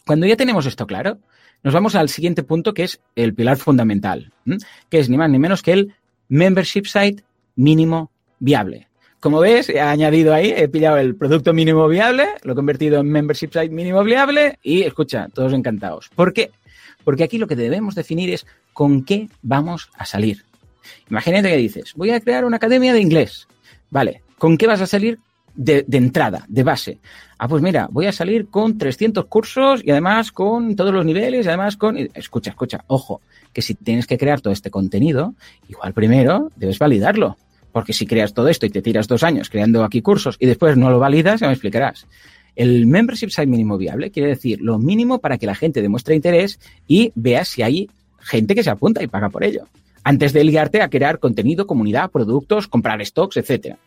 Cuando 0.05 0.27
ya 0.27 0.35
tenemos 0.35 0.65
esto 0.67 0.85
claro, 0.85 1.19
nos 1.63 1.73
vamos 1.73 1.95
al 1.95 2.09
siguiente 2.09 2.43
punto 2.43 2.73
que 2.73 2.83
es 2.83 2.99
el 3.15 3.33
pilar 3.33 3.57
fundamental, 3.57 4.31
que 4.89 4.99
es 4.99 5.09
ni 5.09 5.17
más 5.17 5.29
ni 5.29 5.39
menos 5.39 5.61
que 5.61 5.73
el 5.73 5.93
membership 6.29 6.85
site 6.85 7.23
mínimo 7.55 8.11
viable. 8.39 8.87
Como 9.19 9.39
ves, 9.39 9.69
he 9.69 9.79
añadido 9.79 10.33
ahí, 10.33 10.51
he 10.55 10.67
pillado 10.67 10.97
el 10.97 11.15
producto 11.15 11.53
mínimo 11.53 11.87
viable, 11.87 12.27
lo 12.43 12.53
he 12.53 12.55
convertido 12.55 12.99
en 12.99 13.09
membership 13.11 13.49
site 13.53 13.69
mínimo 13.69 14.03
viable 14.03 14.57
y 14.63 14.81
escucha, 14.81 15.27
todos 15.31 15.53
encantados. 15.53 16.09
¿Por 16.15 16.33
qué? 16.33 16.49
Porque 17.03 17.23
aquí 17.23 17.37
lo 17.37 17.47
que 17.47 17.55
debemos 17.55 17.93
definir 17.93 18.31
es 18.31 18.47
con 18.73 19.03
qué 19.03 19.29
vamos 19.43 19.89
a 19.95 20.05
salir. 20.05 20.43
Imagínate 21.09 21.49
que 21.49 21.57
dices, 21.57 21.93
voy 21.95 22.09
a 22.09 22.19
crear 22.19 22.45
una 22.45 22.57
academia 22.57 22.93
de 22.93 23.01
inglés. 23.01 23.47
Vale, 23.91 24.23
¿con 24.39 24.57
qué 24.57 24.65
vas 24.65 24.81
a 24.81 24.87
salir 24.87 25.19
de, 25.55 25.85
entrada, 25.91 26.45
de 26.47 26.63
base? 26.63 26.99
Ah, 27.37 27.47
pues 27.47 27.61
mira, 27.61 27.87
voy 27.91 28.05
a 28.05 28.11
salir 28.11 28.47
con 28.47 28.77
300 28.77 29.25
cursos 29.25 29.81
y 29.83 29.91
además 29.91 30.31
con 30.31 30.75
todos 30.75 30.93
los 30.93 31.05
niveles 31.05 31.45
y 31.45 31.49
además 31.49 31.77
con... 31.77 31.97
Escucha, 31.97 32.51
escucha, 32.51 32.83
ojo, 32.87 33.21
que 33.53 33.61
si 33.61 33.75
tienes 33.75 34.07
que 34.07 34.17
crear 34.17 34.41
todo 34.41 34.53
este 34.53 34.69
contenido, 34.69 35.33
igual 35.67 35.93
primero 35.93 36.51
debes 36.55 36.79
validarlo. 36.79 37.37
Porque 37.71 37.93
si 37.93 38.05
creas 38.05 38.33
todo 38.33 38.49
esto 38.49 38.65
y 38.65 38.69
te 38.69 38.81
tiras 38.81 39.07
dos 39.07 39.23
años 39.23 39.49
creando 39.49 39.83
aquí 39.83 40.01
cursos 40.01 40.35
y 40.39 40.45
después 40.45 40.75
no 40.77 40.89
lo 40.89 40.99
validas, 40.99 41.39
ya 41.39 41.47
me 41.47 41.53
explicarás. 41.53 42.05
El 42.55 42.85
membership 42.85 43.29
site 43.29 43.47
mínimo 43.47 43.77
viable 43.77 44.11
quiere 44.11 44.29
decir 44.29 44.59
lo 44.61 44.77
mínimo 44.77 45.19
para 45.19 45.37
que 45.37 45.45
la 45.45 45.55
gente 45.55 45.81
demuestre 45.81 46.15
interés 46.15 46.59
y 46.85 47.13
vea 47.15 47.45
si 47.45 47.61
hay 47.61 47.89
gente 48.19 48.55
que 48.55 48.63
se 48.63 48.69
apunta 48.69 49.01
y 49.01 49.07
paga 49.07 49.29
por 49.29 49.43
ello 49.43 49.67
antes 50.03 50.33
de 50.33 50.43
liarte 50.43 50.81
a 50.81 50.89
crear 50.89 51.19
contenido, 51.19 51.67
comunidad, 51.67 52.09
productos, 52.11 52.67
comprar 52.67 53.05
stocks, 53.05 53.37
etcétera. 53.37 53.77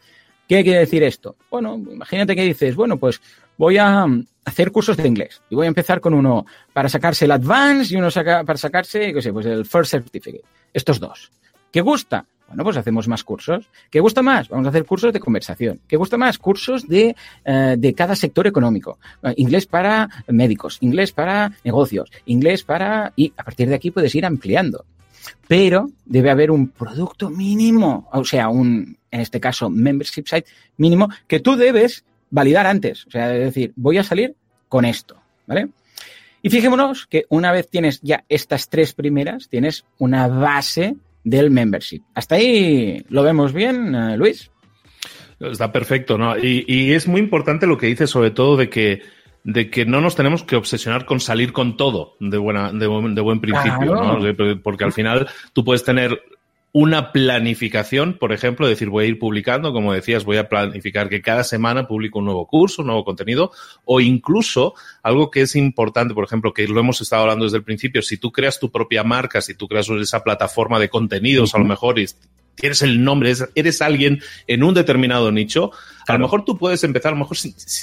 ¿Qué 0.48 0.62
quiere 0.62 0.80
decir 0.80 1.02
esto? 1.02 1.36
Bueno, 1.50 1.74
imagínate 1.74 2.36
que 2.36 2.42
dices, 2.42 2.76
bueno, 2.76 2.98
pues 2.98 3.20
voy 3.56 3.78
a 3.78 4.06
hacer 4.44 4.70
cursos 4.72 4.96
de 4.96 5.08
inglés 5.08 5.42
y 5.48 5.54
voy 5.54 5.66
a 5.66 5.68
empezar 5.68 6.00
con 6.00 6.12
uno 6.12 6.44
para 6.72 6.88
sacarse 6.88 7.24
el 7.24 7.32
Advance 7.32 7.94
y 7.94 7.96
uno 7.96 8.08
para 8.10 8.56
sacarse, 8.56 9.12
qué 9.12 9.22
sé, 9.22 9.32
pues 9.32 9.46
el 9.46 9.64
First 9.64 9.92
Certificate. 9.92 10.44
Estos 10.72 11.00
dos. 11.00 11.32
¿Qué 11.70 11.80
gusta? 11.80 12.26
Bueno, 12.46 12.62
pues 12.62 12.76
hacemos 12.76 13.08
más 13.08 13.24
cursos. 13.24 13.70
¿Qué 13.90 14.00
gusta 14.00 14.22
más? 14.22 14.48
Vamos 14.48 14.66
a 14.66 14.68
hacer 14.68 14.84
cursos 14.84 15.12
de 15.12 15.20
conversación. 15.20 15.80
¿Qué 15.88 15.96
gusta 15.96 16.18
más? 16.18 16.38
Cursos 16.38 16.86
de, 16.86 17.16
eh, 17.44 17.74
de 17.78 17.94
cada 17.94 18.14
sector 18.14 18.46
económico. 18.46 18.98
Eh, 19.22 19.32
inglés 19.38 19.66
para 19.66 20.08
médicos, 20.28 20.76
inglés 20.80 21.12
para 21.12 21.52
negocios, 21.64 22.10
inglés 22.26 22.62
para... 22.62 23.12
Y 23.16 23.32
a 23.36 23.44
partir 23.44 23.68
de 23.68 23.74
aquí 23.76 23.90
puedes 23.90 24.14
ir 24.14 24.26
ampliando 24.26 24.84
pero 25.48 25.90
debe 26.04 26.30
haber 26.30 26.50
un 26.50 26.68
producto 26.68 27.30
mínimo, 27.30 28.08
o 28.12 28.24
sea, 28.24 28.48
un, 28.48 28.96
en 29.10 29.20
este 29.20 29.40
caso, 29.40 29.70
membership 29.70 30.24
site 30.26 30.46
mínimo, 30.76 31.08
que 31.26 31.40
tú 31.40 31.56
debes 31.56 32.04
validar 32.30 32.66
antes. 32.66 33.06
O 33.06 33.10
sea, 33.10 33.34
es 33.34 33.44
decir, 33.44 33.72
voy 33.76 33.98
a 33.98 34.04
salir 34.04 34.34
con 34.68 34.84
esto, 34.84 35.16
¿vale? 35.46 35.68
Y 36.42 36.50
fijémonos 36.50 37.06
que 37.06 37.24
una 37.30 37.52
vez 37.52 37.70
tienes 37.70 38.00
ya 38.02 38.24
estas 38.28 38.68
tres 38.68 38.92
primeras, 38.92 39.48
tienes 39.48 39.84
una 39.98 40.28
base 40.28 40.96
del 41.22 41.50
membership. 41.50 42.02
¿Hasta 42.14 42.34
ahí 42.34 43.02
lo 43.08 43.22
vemos 43.22 43.52
bien, 43.52 43.94
eh, 43.94 44.16
Luis? 44.16 44.50
Está 45.40 45.72
perfecto, 45.72 46.18
¿no? 46.18 46.36
Y, 46.38 46.64
y, 46.66 46.92
es 46.92 47.08
muy 47.08 47.20
importante 47.20 47.66
lo 47.66 47.78
que 47.78 47.86
dices, 47.86 48.10
sobre 48.10 48.30
todo 48.30 48.56
de 48.56 48.68
que 48.68 49.02
de 49.44 49.70
que 49.70 49.84
no 49.84 50.00
nos 50.00 50.16
tenemos 50.16 50.42
que 50.42 50.56
obsesionar 50.56 51.04
con 51.04 51.20
salir 51.20 51.52
con 51.52 51.76
todo 51.76 52.16
de, 52.18 52.38
buena, 52.38 52.72
de, 52.72 52.86
buen 52.86 53.40
principio, 53.40 53.94
¿no? 53.94 54.18
Porque 54.62 54.84
al 54.84 54.92
final 54.92 55.28
tú 55.52 55.64
puedes 55.64 55.84
tener 55.84 56.22
una 56.72 57.12
planificación, 57.12 58.14
por 58.14 58.32
ejemplo, 58.32 58.66
decir, 58.66 58.88
voy 58.88 59.04
a 59.04 59.08
ir 59.08 59.20
publicando, 59.20 59.72
como 59.72 59.92
decías, 59.92 60.24
voy 60.24 60.38
a 60.38 60.48
planificar 60.48 61.08
que 61.08 61.22
cada 61.22 61.44
semana 61.44 61.86
publico 61.86 62.18
un 62.18 62.24
nuevo 62.24 62.48
curso, 62.48 62.82
un 62.82 62.88
nuevo 62.88 63.04
contenido, 63.04 63.52
o 63.84 64.00
incluso 64.00 64.74
algo 65.00 65.30
que 65.30 65.42
es 65.42 65.54
importante, 65.54 66.14
por 66.14 66.24
ejemplo, 66.24 66.52
que 66.52 66.66
lo 66.66 66.80
hemos 66.80 67.00
estado 67.00 67.22
hablando 67.22 67.44
desde 67.44 67.58
el 67.58 67.62
principio, 67.62 68.02
si 68.02 68.16
tú 68.16 68.32
creas 68.32 68.58
tu 68.58 68.72
propia 68.72 69.04
marca, 69.04 69.40
si 69.40 69.54
tú 69.54 69.68
creas 69.68 69.88
esa 69.88 70.24
plataforma 70.24 70.80
de 70.80 70.88
contenidos, 70.88 71.54
a 71.54 71.58
lo 71.58 71.64
mejor, 71.64 72.00
y 72.00 72.06
tienes 72.54 72.82
el 72.82 73.02
nombre, 73.02 73.32
eres 73.54 73.82
alguien 73.82 74.22
en 74.46 74.62
un 74.62 74.74
determinado 74.74 75.32
nicho, 75.32 75.72
a 76.06 76.12
lo 76.12 76.18
mejor 76.18 76.44
tú 76.44 76.58
puedes 76.58 76.84
empezar, 76.84 77.12
a 77.12 77.16
lo 77.16 77.20
mejor 77.20 77.36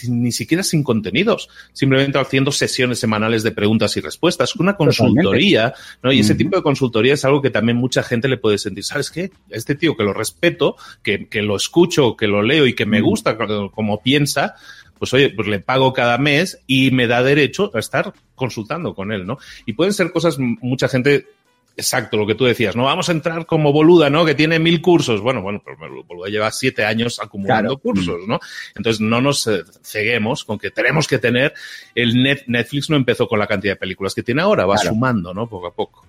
ni 0.09 0.31
siquiera 0.31 0.63
sin 0.63 0.83
contenidos, 0.83 1.49
simplemente 1.73 2.19
haciendo 2.19 2.51
sesiones 2.51 2.99
semanales 2.99 3.43
de 3.43 3.51
preguntas 3.51 3.97
y 3.97 4.01
respuestas, 4.01 4.55
una 4.55 4.75
consultoría, 4.75 5.73
¿no? 6.03 6.11
Y 6.11 6.19
ese 6.19 6.35
tipo 6.35 6.55
de 6.55 6.61
consultoría 6.61 7.15
es 7.15 7.25
algo 7.25 7.41
que 7.41 7.49
también 7.49 7.77
mucha 7.77 8.03
gente 8.03 8.27
le 8.27 8.37
puede 8.37 8.57
sentir, 8.57 8.83
¿sabes 8.83 9.09
qué? 9.09 9.31
Este 9.49 9.75
tío 9.75 9.95
que 9.97 10.03
lo 10.03 10.13
respeto, 10.13 10.75
que, 11.01 11.27
que 11.27 11.41
lo 11.41 11.55
escucho, 11.55 12.15
que 12.15 12.27
lo 12.27 12.43
leo 12.43 12.67
y 12.67 12.75
que 12.75 12.85
me 12.85 13.01
gusta 13.01 13.37
como 13.73 14.01
piensa, 14.01 14.55
pues 14.99 15.13
oye, 15.15 15.31
pues 15.31 15.47
le 15.47 15.59
pago 15.59 15.93
cada 15.93 16.19
mes 16.19 16.61
y 16.67 16.91
me 16.91 17.07
da 17.07 17.23
derecho 17.23 17.71
a 17.73 17.79
estar 17.79 18.13
consultando 18.35 18.93
con 18.93 19.11
él, 19.11 19.25
¿no? 19.25 19.39
Y 19.65 19.73
pueden 19.73 19.93
ser 19.93 20.11
cosas, 20.11 20.37
mucha 20.37 20.87
gente 20.87 21.25
Exacto, 21.77 22.17
lo 22.17 22.27
que 22.27 22.35
tú 22.35 22.45
decías, 22.45 22.75
no 22.75 22.83
vamos 22.83 23.09
a 23.09 23.11
entrar 23.13 23.45
como 23.45 23.71
Boluda, 23.71 24.09
¿no? 24.09 24.25
Que 24.25 24.35
tiene 24.35 24.59
mil 24.59 24.81
cursos. 24.81 25.21
Bueno, 25.21 25.41
bueno, 25.41 25.61
pero 25.63 26.03
Boluda 26.03 26.29
lleva 26.29 26.51
siete 26.51 26.85
años 26.85 27.19
acumulando 27.19 27.77
cursos, 27.77 28.27
¿no? 28.27 28.39
Entonces 28.75 28.99
no 29.01 29.21
nos 29.21 29.47
eh, 29.47 29.63
ceguemos 29.81 30.43
con 30.43 30.59
que 30.59 30.71
tenemos 30.71 31.07
que 31.07 31.17
tener 31.17 31.53
el 31.95 32.21
net, 32.21 32.43
Netflix 32.47 32.89
no 32.89 32.97
empezó 32.97 33.27
con 33.27 33.39
la 33.39 33.47
cantidad 33.47 33.73
de 33.73 33.79
películas 33.79 34.13
que 34.13 34.23
tiene 34.23 34.41
ahora, 34.41 34.65
va 34.65 34.77
sumando, 34.77 35.33
¿no? 35.33 35.47
Poco 35.47 35.67
a 35.67 35.73
poco. 35.73 36.05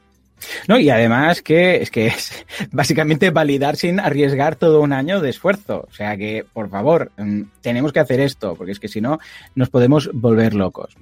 No, 0.69 0.79
y 0.79 0.91
además 0.91 1.43
que 1.43 1.77
es 1.77 1.91
que 1.91 2.09
es 2.09 2.45
básicamente 2.71 3.31
validar 3.31 3.77
sin 3.77 4.01
arriesgar 4.01 4.57
todo 4.57 4.81
un 4.81 4.93
año 4.93 5.21
de 5.21 5.31
esfuerzo. 5.31 5.87
O 5.89 5.95
sea 5.95 6.17
que, 6.17 6.45
por 6.53 6.71
favor, 6.71 7.13
mm, 7.17 7.43
tenemos 7.61 7.93
que 7.93 8.01
hacer 8.01 8.21
esto, 8.21 8.55
porque 8.55 8.73
es 8.73 8.81
que 8.81 8.89
si 8.89 9.01
no, 9.01 9.19
nos 9.55 9.71
podemos 9.71 10.11
volver 10.13 10.55
locos. 10.55 10.97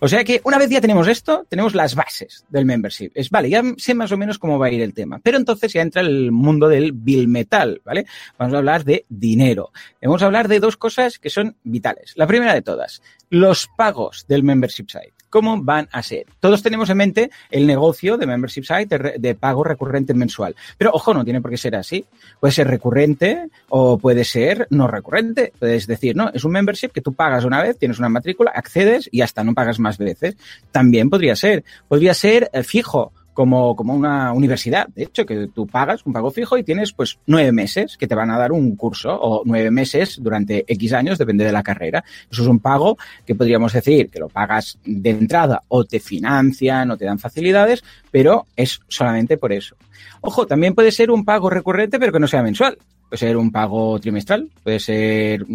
O 0.00 0.08
sea 0.08 0.24
que 0.24 0.40
una 0.44 0.58
vez 0.58 0.70
ya 0.70 0.80
tenemos 0.80 1.08
esto, 1.08 1.46
tenemos 1.48 1.74
las 1.74 1.94
bases 1.94 2.44
del 2.48 2.64
membership. 2.64 3.10
Es 3.14 3.30
vale, 3.30 3.50
ya 3.50 3.62
sé 3.76 3.94
más 3.94 4.12
o 4.12 4.16
menos 4.16 4.38
cómo 4.38 4.58
va 4.58 4.66
a 4.66 4.70
ir 4.70 4.82
el 4.82 4.94
tema. 4.94 5.20
Pero 5.22 5.38
entonces 5.38 5.72
ya 5.72 5.82
entra 5.82 6.02
el 6.02 6.32
mundo 6.32 6.68
del 6.68 6.92
bill 6.92 7.28
metal, 7.28 7.80
¿vale? 7.84 8.06
Vamos 8.38 8.54
a 8.54 8.58
hablar 8.58 8.84
de 8.84 9.04
dinero. 9.08 9.72
Vamos 10.02 10.22
a 10.22 10.26
hablar 10.26 10.48
de 10.48 10.60
dos 10.60 10.76
cosas 10.76 11.18
que 11.18 11.30
son 11.30 11.56
vitales. 11.64 12.12
La 12.16 12.26
primera 12.26 12.54
de 12.54 12.62
todas, 12.62 13.02
los 13.30 13.68
pagos 13.76 14.26
del 14.28 14.42
membership 14.42 14.86
site. 14.88 15.15
¿Cómo 15.30 15.62
van 15.62 15.88
a 15.92 16.02
ser? 16.02 16.26
Todos 16.40 16.62
tenemos 16.62 16.88
en 16.90 16.96
mente 16.96 17.30
el 17.50 17.66
negocio 17.66 18.16
de 18.16 18.26
membership 18.26 18.64
site 18.64 19.18
de, 19.18 19.34
pago 19.34 19.64
recurrente 19.64 20.14
mensual. 20.14 20.54
Pero 20.78 20.90
ojo, 20.92 21.12
no 21.12 21.24
tiene 21.24 21.40
por 21.40 21.50
qué 21.50 21.56
ser 21.56 21.76
así. 21.76 22.04
Puede 22.40 22.52
ser 22.52 22.68
recurrente 22.68 23.48
o 23.68 23.98
puede 23.98 24.24
ser 24.24 24.66
no 24.70 24.86
recurrente. 24.86 25.52
Puedes 25.58 25.86
decir, 25.86 26.16
no, 26.16 26.30
es 26.32 26.44
un 26.44 26.52
membership 26.52 26.88
que 26.88 27.00
tú 27.00 27.12
pagas 27.12 27.44
una 27.44 27.62
vez, 27.62 27.78
tienes 27.78 27.98
una 27.98 28.08
matrícula, 28.08 28.52
accedes 28.54 29.08
y 29.10 29.20
hasta 29.20 29.44
no 29.44 29.54
pagas 29.54 29.78
más 29.78 29.98
veces. 29.98 30.36
También 30.70 31.10
podría 31.10 31.36
ser. 31.36 31.64
Podría 31.88 32.14
ser 32.14 32.50
eh, 32.52 32.62
fijo 32.62 33.12
como, 33.36 33.76
como 33.76 33.94
una 33.94 34.32
universidad, 34.32 34.88
de 34.88 35.02
hecho, 35.02 35.26
que 35.26 35.48
tú 35.48 35.66
pagas 35.66 36.06
un 36.06 36.14
pago 36.14 36.30
fijo 36.30 36.56
y 36.56 36.64
tienes 36.64 36.94
pues 36.94 37.18
nueve 37.26 37.52
meses 37.52 37.98
que 37.98 38.06
te 38.06 38.14
van 38.14 38.30
a 38.30 38.38
dar 38.38 38.50
un 38.50 38.74
curso 38.76 39.14
o 39.14 39.42
nueve 39.44 39.70
meses 39.70 40.18
durante 40.22 40.64
X 40.66 40.94
años, 40.94 41.18
depende 41.18 41.44
de 41.44 41.52
la 41.52 41.62
carrera. 41.62 42.02
Eso 42.30 42.42
es 42.42 42.48
un 42.48 42.60
pago 42.60 42.96
que 43.26 43.34
podríamos 43.34 43.74
decir 43.74 44.08
que 44.08 44.20
lo 44.20 44.30
pagas 44.30 44.78
de 44.86 45.10
entrada 45.10 45.62
o 45.68 45.84
te 45.84 46.00
financian 46.00 46.90
o 46.90 46.96
te 46.96 47.04
dan 47.04 47.18
facilidades, 47.18 47.84
pero 48.10 48.46
es 48.56 48.80
solamente 48.88 49.36
por 49.36 49.52
eso. 49.52 49.76
Ojo, 50.22 50.46
también 50.46 50.74
puede 50.74 50.90
ser 50.90 51.10
un 51.10 51.22
pago 51.22 51.50
recurrente 51.50 51.98
pero 51.98 52.12
que 52.12 52.20
no 52.20 52.28
sea 52.28 52.42
mensual. 52.42 52.78
Puede 53.10 53.18
ser 53.18 53.36
un 53.36 53.52
pago 53.52 54.00
trimestral, 54.00 54.50
puede 54.64 54.80
ser, 54.80 55.46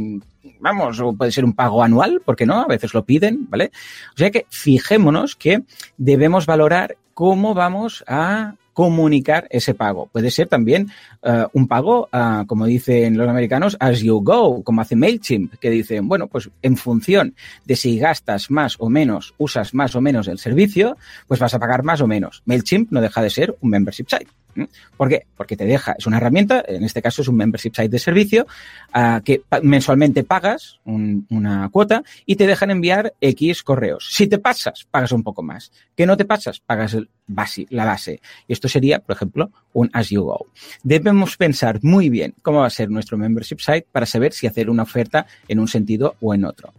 vamos, 0.60 1.02
puede 1.18 1.32
ser 1.32 1.44
un 1.44 1.54
pago 1.54 1.84
anual, 1.84 2.22
porque 2.24 2.46
no? 2.46 2.62
A 2.62 2.68
veces 2.68 2.94
lo 2.94 3.04
piden, 3.04 3.50
¿vale? 3.50 3.72
O 4.14 4.18
sea 4.18 4.30
que 4.30 4.46
fijémonos 4.50 5.36
que 5.36 5.64
debemos 5.98 6.46
valorar 6.46 6.96
cómo 7.22 7.54
vamos 7.54 8.04
a 8.08 8.56
comunicar 8.74 9.46
ese 9.52 9.76
pago. 9.76 10.10
Puede 10.12 10.32
ser 10.32 10.48
también 10.48 10.90
uh, 11.22 11.46
un 11.54 11.68
pago, 11.68 12.10
uh, 12.12 12.48
como 12.48 12.66
dicen 12.66 13.16
los 13.16 13.30
americanos, 13.30 13.78
as 13.80 14.02
you 14.02 14.24
go, 14.24 14.64
como 14.64 14.82
hace 14.82 14.96
MailChimp, 14.96 15.54
que 15.60 15.70
dicen, 15.70 16.08
bueno, 16.08 16.26
pues 16.26 16.50
en 16.64 16.78
función 16.78 17.36
de 17.64 17.76
si 17.76 18.00
gastas 18.00 18.50
más 18.50 18.76
o 18.80 18.90
menos, 18.90 19.36
usas 19.38 19.76
más 19.76 19.96
o 19.96 20.02
menos 20.02 20.28
el 20.28 20.40
servicio, 20.40 20.98
pues 21.28 21.40
vas 21.40 21.54
a 21.54 21.60
pagar 21.60 21.84
más 21.84 22.02
o 22.02 22.08
menos. 22.08 22.42
MailChimp 22.46 22.92
no 22.92 23.02
deja 23.02 23.22
de 23.22 23.30
ser 23.30 23.56
un 23.62 23.70
membership 23.70 24.08
site. 24.10 24.32
¿Por 24.98 25.10
qué? 25.10 25.26
Porque 25.36 25.58
te 25.58 25.66
deja, 25.66 25.96
es 25.98 26.06
una 26.08 26.18
herramienta, 26.18 26.64
en 26.68 26.84
este 26.84 27.02
caso 27.02 27.22
es 27.22 27.28
un 27.28 27.36
membership 27.36 27.72
site 27.76 27.90
de 27.90 28.00
servicio, 28.00 28.48
uh, 28.96 29.22
que 29.24 29.44
mensualmente 29.64 30.24
pagas 30.24 30.80
un, 30.86 31.26
una 31.30 31.70
cuota 31.70 32.04
y 32.26 32.36
te 32.36 32.48
dejan 32.48 32.72
enviar 32.72 33.14
X 33.22 33.64
correos. 33.64 34.10
Si 34.12 34.28
te 34.28 34.38
pasas, 34.38 34.88
pagas 34.90 35.12
un 35.12 35.24
poco 35.24 35.44
más. 35.44 35.72
Que 35.96 36.06
no 36.06 36.18
te 36.18 36.26
pasas, 36.26 36.60
pagas 36.60 36.94
el 36.94 37.10
la 37.70 37.86
base. 37.86 38.22
Y 38.48 38.54
esto 38.54 38.68
sería, 38.68 39.00
por 39.00 39.16
ejemplo, 39.16 39.52
un 39.74 39.90
as 39.94 40.10
you 40.10 40.24
go. 40.24 40.46
Debemos 40.84 41.38
pensar 41.38 41.80
muy 41.82 42.10
bien 42.10 42.34
cómo 42.42 42.60
va 42.60 42.68
a 42.68 42.72
ser 42.72 42.90
nuestro 42.90 43.18
membership 43.18 43.60
site 43.60 43.88
para 43.92 44.06
saber 44.06 44.34
si 44.34 44.48
hacer 44.48 44.70
una 44.70 44.84
oferta 44.84 45.26
en 45.48 45.60
un 45.60 45.68
sentido 45.68 46.16
o 46.20 46.34
en 46.34 46.46
otro. 46.46 46.74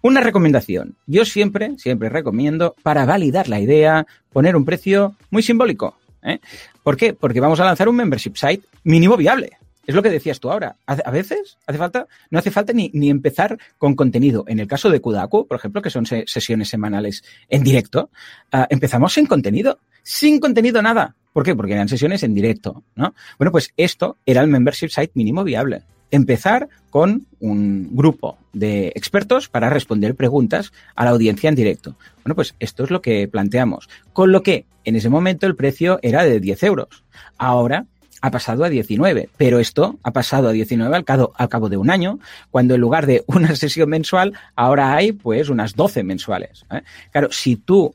Una 0.00 0.20
recomendación. 0.20 0.96
Yo 1.06 1.24
siempre, 1.24 1.78
siempre 1.78 2.08
recomiendo, 2.08 2.74
para 2.82 3.04
validar 3.04 3.48
la 3.48 3.60
idea, 3.60 4.06
poner 4.32 4.56
un 4.56 4.64
precio 4.64 5.14
muy 5.30 5.44
simbólico. 5.44 5.96
¿Eh? 6.22 6.40
¿Por 6.82 6.96
qué? 6.96 7.14
Porque 7.14 7.40
vamos 7.40 7.60
a 7.60 7.64
lanzar 7.64 7.88
un 7.88 7.96
membership 7.96 8.34
site 8.36 8.66
mínimo 8.84 9.16
viable. 9.16 9.58
Es 9.84 9.94
lo 9.96 10.02
que 10.02 10.10
decías 10.10 10.38
tú 10.38 10.50
ahora. 10.50 10.76
A 10.86 11.10
veces 11.10 11.58
hace 11.66 11.76
falta, 11.76 12.06
no 12.30 12.38
hace 12.38 12.52
falta 12.52 12.72
ni, 12.72 12.90
ni 12.94 13.10
empezar 13.10 13.58
con 13.78 13.96
contenido. 13.96 14.44
En 14.46 14.60
el 14.60 14.68
caso 14.68 14.90
de 14.90 15.00
Kudaku, 15.00 15.46
por 15.48 15.56
ejemplo, 15.56 15.82
que 15.82 15.90
son 15.90 16.06
sesiones 16.06 16.68
semanales 16.68 17.24
en 17.48 17.64
directo, 17.64 18.10
uh, 18.52 18.64
empezamos 18.70 19.12
sin 19.12 19.26
contenido. 19.26 19.80
Sin 20.04 20.38
contenido 20.38 20.82
nada. 20.82 21.16
¿Por 21.32 21.44
qué? 21.44 21.56
Porque 21.56 21.72
eran 21.72 21.88
sesiones 21.88 22.22
en 22.22 22.34
directo, 22.34 22.84
¿no? 22.94 23.14
Bueno, 23.38 23.50
pues 23.50 23.72
esto 23.76 24.18
era 24.24 24.40
el 24.40 24.48
membership 24.48 24.88
site 24.88 25.12
mínimo 25.14 25.42
viable 25.42 25.82
empezar 26.12 26.68
con 26.90 27.26
un 27.40 27.88
grupo 27.96 28.38
de 28.52 28.92
expertos 28.94 29.48
para 29.48 29.70
responder 29.70 30.14
preguntas 30.14 30.72
a 30.94 31.04
la 31.04 31.10
audiencia 31.10 31.48
en 31.48 31.56
directo. 31.56 31.96
Bueno, 32.22 32.36
pues 32.36 32.54
esto 32.60 32.84
es 32.84 32.90
lo 32.90 33.02
que 33.02 33.26
planteamos. 33.26 33.88
Con 34.12 34.30
lo 34.30 34.42
que 34.42 34.66
en 34.84 34.94
ese 34.94 35.08
momento 35.08 35.46
el 35.46 35.56
precio 35.56 35.98
era 36.02 36.22
de 36.22 36.38
10 36.38 36.62
euros. 36.64 37.04
Ahora 37.38 37.86
ha 38.20 38.30
pasado 38.30 38.64
a 38.64 38.68
19, 38.68 39.30
pero 39.36 39.58
esto 39.58 39.98
ha 40.04 40.12
pasado 40.12 40.48
a 40.48 40.52
19 40.52 40.94
al 40.94 41.04
cabo, 41.04 41.32
al 41.36 41.48
cabo 41.48 41.68
de 41.68 41.76
un 41.76 41.90
año, 41.90 42.20
cuando 42.50 42.74
en 42.74 42.80
lugar 42.80 43.06
de 43.06 43.24
una 43.26 43.56
sesión 43.56 43.90
mensual, 43.90 44.32
ahora 44.54 44.94
hay 44.94 45.12
pues 45.12 45.48
unas 45.48 45.74
12 45.74 46.04
mensuales. 46.04 46.64
¿eh? 46.70 46.82
Claro, 47.10 47.32
si 47.32 47.56
tú 47.56 47.94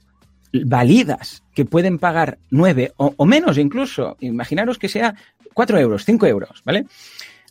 validas 0.52 1.44
que 1.54 1.66
pueden 1.66 1.98
pagar 1.98 2.38
9 2.50 2.94
o, 2.98 3.26
menos 3.26 3.58
incluso, 3.58 4.18
imaginaros 4.20 4.78
que 4.78 4.90
sea 4.90 5.16
4 5.54 5.80
euros, 5.80 6.06
5 6.06 6.26
euros, 6.28 6.62
¿vale? 6.66 6.86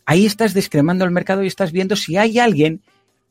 Ahí 0.07 0.25
estás 0.25 0.55
descremando 0.55 1.05
el 1.05 1.11
mercado 1.11 1.43
y 1.43 1.47
estás 1.47 1.71
viendo 1.71 1.95
si 1.95 2.17
hay 2.17 2.39
alguien 2.39 2.81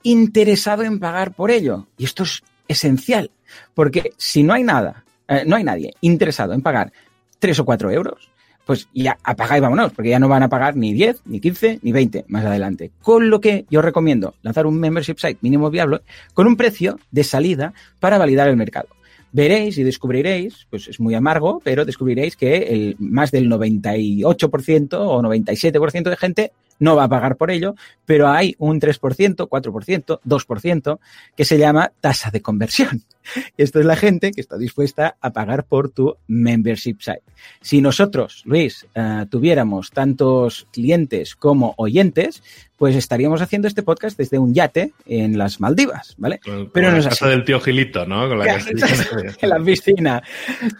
interesado 0.04 0.84
en 0.84 1.00
pagar 1.00 1.34
por 1.34 1.50
ello. 1.50 1.88
Y 1.98 2.04
esto 2.04 2.22
es 2.22 2.44
esencial, 2.68 3.32
porque 3.74 4.12
si 4.16 4.44
no 4.44 4.52
hay 4.52 4.62
nada, 4.62 5.04
eh, 5.26 5.42
no 5.44 5.56
hay 5.56 5.64
nadie 5.64 5.94
interesado 6.02 6.52
en 6.52 6.62
pagar 6.62 6.92
3 7.40 7.58
o 7.58 7.64
4 7.64 7.90
euros, 7.90 8.30
pues 8.66 8.88
ya 8.92 9.16
apaga 9.24 9.56
y 9.56 9.60
vámonos, 9.60 9.92
porque 9.92 10.10
ya 10.10 10.18
no 10.18 10.28
van 10.28 10.42
a 10.42 10.48
pagar 10.48 10.76
ni 10.76 10.92
10, 10.92 11.22
ni 11.24 11.40
15, 11.40 11.80
ni 11.82 11.92
20 11.92 12.26
más 12.28 12.44
adelante. 12.44 12.92
Con 13.00 13.30
lo 13.30 13.40
que 13.40 13.64
yo 13.70 13.80
recomiendo 13.80 14.34
lanzar 14.42 14.66
un 14.66 14.78
membership 14.78 15.16
site 15.18 15.38
mínimo 15.40 15.70
viable 15.70 16.00
con 16.34 16.46
un 16.46 16.56
precio 16.56 16.98
de 17.10 17.24
salida 17.24 17.72
para 18.00 18.18
validar 18.18 18.48
el 18.48 18.56
mercado 18.56 18.88
veréis 19.32 19.76
y 19.76 19.82
descubriréis, 19.82 20.66
pues 20.70 20.88
es 20.88 20.98
muy 20.98 21.14
amargo, 21.14 21.60
pero 21.62 21.84
descubriréis 21.84 22.36
que 22.36 22.56
el, 22.56 22.96
más 22.98 23.30
del 23.30 23.50
98% 23.50 24.94
o 24.94 25.22
97% 25.22 26.08
de 26.08 26.16
gente 26.16 26.52
no 26.78 26.96
va 26.96 27.04
a 27.04 27.08
pagar 27.08 27.36
por 27.36 27.50
ello, 27.50 27.74
pero 28.04 28.28
hay 28.28 28.54
un 28.58 28.80
3%, 28.80 29.48
4%, 29.48 30.20
2% 30.24 30.98
que 31.36 31.44
se 31.44 31.58
llama 31.58 31.92
tasa 32.00 32.30
de 32.30 32.42
conversión. 32.42 33.02
Esto 33.56 33.80
es 33.80 33.86
la 33.86 33.96
gente 33.96 34.32
que 34.32 34.40
está 34.40 34.56
dispuesta 34.56 35.16
a 35.20 35.32
pagar 35.32 35.64
por 35.64 35.90
tu 35.90 36.16
membership 36.26 36.96
site. 37.00 37.22
Si 37.60 37.80
nosotros, 37.80 38.42
Luis, 38.44 38.86
uh, 38.96 39.26
tuviéramos 39.26 39.90
tantos 39.90 40.66
clientes 40.72 41.34
como 41.36 41.74
oyentes, 41.76 42.42
pues 42.76 42.94
estaríamos 42.94 43.40
haciendo 43.40 43.68
este 43.68 43.82
podcast 43.82 44.18
desde 44.18 44.38
un 44.38 44.52
yate 44.52 44.92
en 45.06 45.38
las 45.38 45.60
Maldivas, 45.60 46.14
¿vale? 46.18 46.38
Con, 46.40 46.70
Pero 46.70 46.90
no 46.90 46.98
es 46.98 47.06
casa 47.06 47.28
del 47.28 47.44
tío 47.44 47.60
Gilito, 47.60 48.04
¿no? 48.06 48.28
Con 48.28 48.38
la 48.38 48.56
en 48.56 49.48
la 49.48 49.58
piscina. 49.60 50.22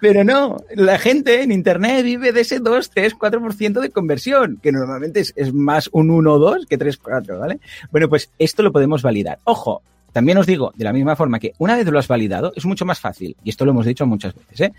Pero 0.01 0.23
no, 0.23 0.59
la 0.75 0.99
gente 0.99 1.43
en 1.43 1.53
Internet 1.53 2.05
vive 2.05 2.33
de 2.33 2.43
ese 2.43 2.59
2, 2.59 2.91
3, 2.91 3.15
4% 3.17 3.81
de 3.81 3.91
conversión, 3.91 4.59
que 4.63 4.73
normalmente 4.73 5.21
es, 5.21 5.33
es 5.37 5.55
más 5.55 5.89
un 5.93 6.11
1 6.11 6.33
o 6.33 6.39
2 6.39 6.67
que 6.67 6.77
3, 6.77 6.99
4, 6.99 7.39
¿vale? 7.39 7.61
Bueno, 7.91 8.09
pues 8.09 8.31
esto 8.39 8.63
lo 8.63 8.73
podemos 8.73 9.03
validar. 9.03 9.39
Ojo, 9.45 9.83
también 10.17 10.39
os 10.39 10.47
digo, 10.47 10.73
de 10.75 10.83
la 10.83 10.95
misma 10.95 11.15
forma 11.15 11.39
que 11.39 11.53
una 11.59 11.77
vez 11.77 11.87
lo 11.89 11.99
has 11.99 12.09
validado, 12.09 12.51
es 12.57 12.65
mucho 12.65 12.87
más 12.87 12.99
fácil, 12.99 13.37
y 13.45 13.51
esto 13.51 13.67
lo 13.67 13.73
hemos 13.73 13.85
dicho 13.85 14.07
muchas 14.07 14.35
veces, 14.35 14.61
¿eh? 14.63 14.73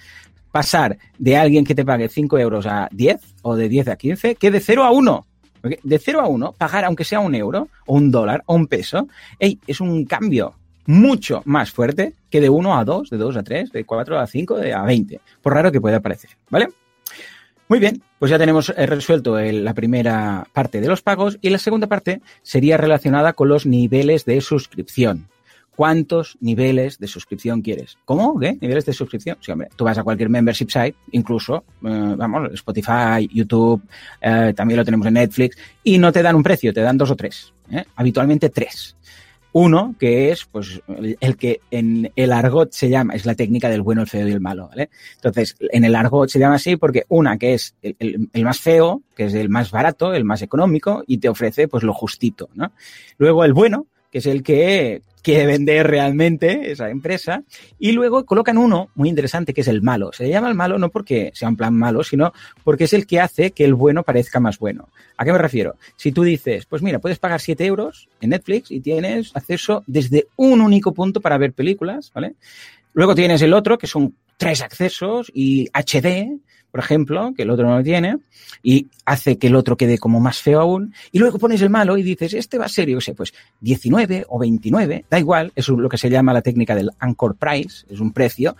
pasar 0.51 0.97
de 1.19 1.37
alguien 1.37 1.63
que 1.63 1.75
te 1.75 1.85
pague 1.85 2.09
5 2.09 2.39
euros 2.39 2.65
a 2.65 2.89
10 2.91 3.21
o 3.43 3.55
de 3.55 3.69
10 3.69 3.89
a 3.89 3.95
15 3.97 4.33
que 4.33 4.49
de 4.49 4.59
0 4.59 4.83
a 4.83 4.89
1. 4.89 5.25
De 5.83 5.99
0 5.99 6.21
a 6.21 6.27
1, 6.27 6.53
pagar 6.53 6.85
aunque 6.85 7.03
sea 7.03 7.19
un 7.19 7.35
euro 7.35 7.67
o 7.85 7.93
un 7.93 8.09
dólar 8.09 8.41
o 8.47 8.55
un 8.55 8.65
peso, 8.65 9.09
hey, 9.37 9.59
es 9.67 9.79
un 9.79 10.05
cambio 10.05 10.55
mucho 10.87 11.43
más 11.45 11.69
fuerte 11.69 12.13
que 12.31 12.41
de 12.41 12.49
1 12.49 12.75
a 12.75 12.83
2, 12.83 13.11
de 13.11 13.17
2 13.17 13.37
a 13.37 13.43
3, 13.43 13.71
de 13.71 13.83
4 13.83 14.19
a 14.19 14.25
5, 14.25 14.57
de 14.57 14.73
a 14.73 14.81
20, 14.81 15.21
por 15.43 15.53
raro 15.53 15.71
que 15.71 15.79
pueda 15.79 15.99
parecer, 15.99 16.31
¿vale? 16.49 16.69
Muy 17.69 17.79
bien, 17.79 18.01
pues 18.17 18.31
ya 18.31 18.37
tenemos 18.37 18.69
eh, 18.69 18.85
resuelto 18.85 19.37
el, 19.37 19.65
la 19.65 19.73
primera 19.73 20.47
parte 20.53 20.79
de 20.79 20.87
los 20.87 21.01
pagos 21.01 21.37
y 21.41 21.49
la 21.49 21.57
segunda 21.57 21.87
parte 21.87 22.21
sería 22.41 22.77
relacionada 22.77 23.33
con 23.33 23.49
los 23.49 23.65
niveles 23.65 24.23
de 24.23 24.39
suscripción. 24.39 25.27
¿Cuántos 25.75 26.37
niveles 26.39 26.97
de 26.97 27.07
suscripción 27.07 27.61
quieres? 27.61 27.97
¿Cómo? 28.05 28.39
¿Qué? 28.39 28.57
¿Niveles 28.61 28.85
de 28.85 28.93
suscripción? 28.93 29.37
Sí, 29.41 29.51
hombre, 29.51 29.67
tú 29.75 29.83
vas 29.83 29.97
a 29.97 30.03
cualquier 30.03 30.29
membership 30.29 30.69
site, 30.69 30.95
incluso, 31.11 31.65
eh, 31.83 32.13
vamos, 32.17 32.51
Spotify, 32.53 33.29
YouTube, 33.31 33.83
eh, 34.21 34.53
también 34.55 34.77
lo 34.77 34.85
tenemos 34.85 35.05
en 35.05 35.15
Netflix, 35.15 35.57
y 35.83 35.97
no 35.97 36.11
te 36.11 36.23
dan 36.23 36.35
un 36.35 36.43
precio, 36.43 36.73
te 36.73 36.81
dan 36.81 36.97
dos 36.97 37.11
o 37.11 37.15
tres. 37.15 37.53
Habitualmente 37.95 38.49
tres. 38.49 38.95
Uno, 39.59 39.95
que 39.97 40.29
es 40.29 40.45
pues 40.45 40.83
el, 40.87 41.35
que 41.35 41.61
en 41.71 42.11
el 42.15 42.31
argot 42.31 42.71
se 42.71 42.89
llama, 42.89 43.15
es 43.15 43.25
la 43.25 43.33
técnica 43.33 43.69
del 43.69 43.81
bueno, 43.81 44.01
el 44.01 44.07
feo 44.07 44.27
y 44.27 44.31
el 44.31 44.39
malo, 44.39 44.67
¿vale? 44.67 44.91
Entonces, 45.15 45.55
en 45.59 45.83
el 45.83 45.95
argot 45.95 46.29
se 46.29 46.37
llama 46.37 46.57
así 46.57 46.75
porque 46.75 47.05
una, 47.07 47.39
que 47.39 47.55
es 47.55 47.73
el, 47.81 47.95
el, 47.97 48.29
el, 48.33 48.43
más 48.43 48.59
feo, 48.59 49.01
que 49.15 49.25
es 49.25 49.33
el 49.33 49.49
más 49.49 49.71
barato, 49.71 50.13
el 50.13 50.25
más 50.25 50.43
económico, 50.43 51.03
y 51.07 51.17
te 51.17 51.27
ofrece 51.27 51.67
pues 51.67 51.81
lo 51.81 51.91
justito, 51.91 52.49
¿no? 52.53 52.71
Luego 53.17 53.43
el 53.45 53.53
bueno, 53.53 53.87
que 54.17 54.19
es 54.19 54.25
el 54.25 54.41
que 54.41 55.03
quiere 55.21 55.45
vender 55.45 55.85
realmente 55.85 56.71
esa 56.71 56.89
empresa, 56.89 57.43
y 57.77 57.91
luego 57.91 58.25
colocan 58.25 58.57
uno 58.57 58.89
muy 58.95 59.09
interesante 59.09 59.53
que 59.53 59.61
es 59.61 59.67
el 59.67 59.83
malo. 59.83 60.11
Se 60.11 60.27
llama 60.27 60.49
el 60.49 60.55
malo 60.55 60.79
no 60.79 60.89
porque 60.89 61.31
sea 61.35 61.49
un 61.49 61.55
plan 61.55 61.75
malo, 61.75 62.03
sino 62.03 62.33
porque 62.63 62.85
es 62.85 62.93
el 62.93 63.05
que 63.05 63.19
hace 63.19 63.51
que 63.51 63.63
el 63.63 63.75
bueno 63.75 64.01
parezca 64.01 64.39
más 64.39 64.57
bueno. 64.57 64.89
¿A 65.17 65.23
qué 65.25 65.31
me 65.31 65.37
refiero? 65.37 65.75
Si 65.97 66.11
tú 66.11 66.23
dices, 66.23 66.65
pues 66.65 66.81
mira, 66.81 66.97
puedes 66.97 67.19
pagar 67.19 67.41
7 67.41 67.63
euros 67.65 68.09
en 68.21 68.31
Netflix 68.31 68.71
y 68.71 68.79
tienes 68.79 69.35
acceso 69.35 69.83
desde 69.85 70.27
un 70.35 70.61
único 70.61 70.93
punto 70.93 71.21
para 71.21 71.37
ver 71.37 71.53
películas, 71.53 72.11
¿vale? 72.15 72.33
Luego 72.93 73.13
tienes 73.13 73.43
el 73.43 73.53
otro, 73.53 73.77
que 73.77 73.85
son 73.85 74.15
tres 74.37 74.63
accesos 74.63 75.31
y 75.31 75.67
HD, 75.73 76.39
por 76.71 76.79
ejemplo, 76.79 77.33
que 77.35 77.43
el 77.43 77.49
otro 77.49 77.67
no 77.67 77.77
lo 77.77 77.83
tiene, 77.83 78.17
y 78.61 78.87
hace 79.05 79.37
que 79.37 79.47
el 79.47 79.55
otro 79.55 79.77
quede 79.77 79.97
como 79.97 80.19
más 80.19 80.39
feo 80.39 80.59
aún, 80.59 80.93
y 81.11 81.19
luego 81.19 81.39
pones 81.39 81.61
el 81.61 81.69
malo 81.69 81.97
y 81.97 82.03
dices, 82.03 82.33
este 82.33 82.57
va 82.57 82.65
a 82.65 82.69
ser, 82.69 82.89
yo 82.89 83.01
sé, 83.01 83.13
pues 83.13 83.33
19 83.61 84.25
o 84.29 84.39
29, 84.39 85.05
da 85.09 85.19
igual, 85.19 85.51
es 85.55 85.67
lo 85.67 85.89
que 85.89 85.97
se 85.97 86.09
llama 86.09 86.33
la 86.33 86.41
técnica 86.41 86.75
del 86.75 86.91
anchor 86.99 87.35
price, 87.35 87.85
es 87.89 87.99
un 87.99 88.11
precio 88.11 88.55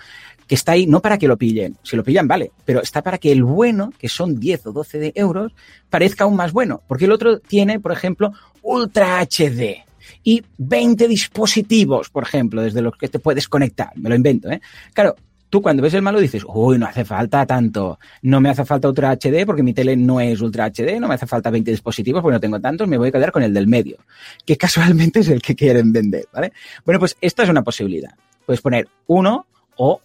que 0.47 0.55
está 0.55 0.71
ahí 0.71 0.87
no 0.87 1.01
para 1.01 1.17
que 1.17 1.27
lo 1.27 1.37
pillen, 1.37 1.77
si 1.83 1.97
lo 1.97 2.03
pillan 2.03 2.27
vale, 2.27 2.51
pero 2.63 2.81
está 2.81 3.01
para 3.01 3.17
que 3.17 3.31
el 3.31 3.43
bueno, 3.43 3.91
que 3.99 4.07
son 4.07 4.39
10 4.39 4.67
o 4.67 4.71
12 4.71 4.97
de 4.99 5.11
euros, 5.15 5.53
parezca 5.89 6.23
aún 6.23 6.37
más 6.37 6.53
bueno, 6.53 6.81
porque 6.87 7.05
el 7.05 7.11
otro 7.11 7.39
tiene, 7.39 7.79
por 7.79 7.91
ejemplo, 7.91 8.31
Ultra 8.61 9.19
HD, 9.19 9.87
y 10.23 10.43
20 10.57 11.07
dispositivos, 11.07 12.09
por 12.09 12.23
ejemplo, 12.23 12.61
desde 12.61 12.81
los 12.81 12.95
que 12.97 13.09
te 13.09 13.19
puedes 13.19 13.47
conectar. 13.47 13.91
Me 13.95 14.09
lo 14.09 14.15
invento, 14.15 14.49
¿eh? 14.49 14.61
Claro, 14.93 15.15
tú 15.49 15.61
cuando 15.61 15.83
ves 15.83 15.93
el 15.93 16.01
malo 16.01 16.19
dices, 16.19 16.43
uy, 16.47 16.77
no 16.77 16.85
hace 16.85 17.05
falta 17.05 17.45
tanto, 17.45 17.99
no 18.23 18.41
me 18.41 18.49
hace 18.49 18.65
falta 18.65 18.87
Ultra 18.87 19.11
HD 19.11 19.45
porque 19.45 19.63
mi 19.63 19.73
tele 19.73 19.95
no 19.95 20.19
es 20.19 20.41
Ultra 20.41 20.69
HD, 20.69 20.99
no 20.99 21.07
me 21.07 21.15
hace 21.15 21.27
falta 21.27 21.49
20 21.49 21.71
dispositivos 21.71 22.21
porque 22.21 22.33
no 22.33 22.39
tengo 22.39 22.59
tantos, 22.59 22.87
me 22.87 22.97
voy 22.97 23.09
a 23.09 23.11
quedar 23.11 23.31
con 23.31 23.43
el 23.43 23.53
del 23.53 23.67
medio, 23.67 23.97
que 24.45 24.57
casualmente 24.57 25.19
es 25.21 25.29
el 25.29 25.41
que 25.41 25.55
quieren 25.55 25.91
vender, 25.91 26.25
¿vale? 26.33 26.53
Bueno, 26.85 26.99
pues 26.99 27.15
esta 27.21 27.43
es 27.43 27.49
una 27.49 27.63
posibilidad. 27.63 28.13
Puedes 28.45 28.61
poner 28.61 28.87
uno 29.07 29.45
o 29.75 30.01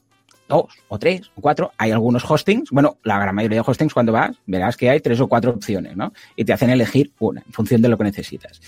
dos 0.49 0.67
o 0.89 0.99
tres 0.99 1.31
o 1.35 1.41
cuatro. 1.41 1.73
Hay 1.79 1.91
algunos 1.93 2.29
hostings, 2.29 2.71
bueno, 2.71 2.99
la 3.05 3.19
gran 3.19 3.35
mayoría 3.35 3.63
de 3.63 3.65
hostings 3.67 3.95
cuando 3.95 4.13
vas, 4.13 4.37
verás 4.47 4.77
que 4.77 4.91
hay 4.91 5.01
tres 5.01 5.21
o 5.21 5.29
cuatro 5.29 5.53
opciones, 5.53 5.97
¿no? 5.97 6.13
Y 6.37 6.45
te 6.45 6.53
hacen 6.53 6.71
elegir 6.71 7.13
una 7.19 7.43
en 7.47 7.53
función 7.53 7.81
de 7.81 7.89
lo 7.89 7.97
que 7.97 8.05
necesitas. 8.05 8.61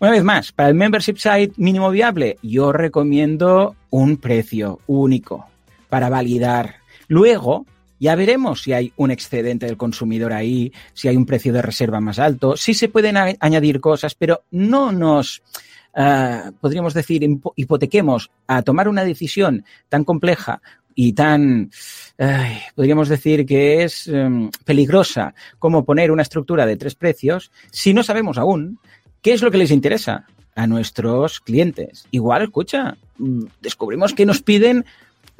Una 0.00 0.12
vez 0.12 0.24
más, 0.24 0.52
para 0.52 0.70
el 0.70 0.74
membership 0.74 1.16
site 1.18 1.52
mínimo 1.58 1.90
viable, 1.90 2.38
yo 2.42 2.72
recomiendo 2.72 3.76
un 3.90 4.16
precio 4.16 4.80
único 4.86 5.49
para 5.90 6.08
validar. 6.08 6.76
Luego, 7.08 7.66
ya 7.98 8.14
veremos 8.14 8.62
si 8.62 8.72
hay 8.72 8.92
un 8.96 9.10
excedente 9.10 9.66
del 9.66 9.76
consumidor 9.76 10.32
ahí, 10.32 10.72
si 10.94 11.08
hay 11.08 11.16
un 11.16 11.26
precio 11.26 11.52
de 11.52 11.60
reserva 11.62 12.00
más 12.00 12.18
alto, 12.18 12.56
si 12.56 12.72
se 12.72 12.88
pueden 12.88 13.16
añadir 13.16 13.80
cosas, 13.80 14.14
pero 14.14 14.44
no 14.50 14.90
nos, 14.90 15.42
uh, 15.94 16.50
podríamos 16.60 16.94
decir, 16.94 17.22
hipotequemos 17.56 18.30
a 18.46 18.62
tomar 18.62 18.88
una 18.88 19.04
decisión 19.04 19.64
tan 19.90 20.04
compleja 20.04 20.62
y 20.94 21.12
tan, 21.12 21.70
podríamos 22.74 23.08
decir 23.08 23.46
que 23.46 23.84
es 23.84 24.08
em, 24.08 24.50
peligrosa 24.64 25.34
como 25.58 25.84
poner 25.84 26.10
una 26.10 26.22
estructura 26.22 26.66
de 26.66 26.76
tres 26.76 26.94
precios 26.94 27.50
si 27.70 27.94
no 27.94 28.02
sabemos 28.02 28.38
aún 28.38 28.78
qué 29.22 29.32
es 29.32 29.40
lo 29.40 29.50
que 29.50 29.58
les 29.58 29.70
interesa 29.70 30.26
a 30.54 30.66
nuestros 30.66 31.40
clientes. 31.40 32.06
Igual, 32.10 32.42
escucha, 32.42 32.96
mm, 33.18 33.44
descubrimos 33.60 34.14
que 34.14 34.26
nos 34.26 34.42
piden 34.42 34.84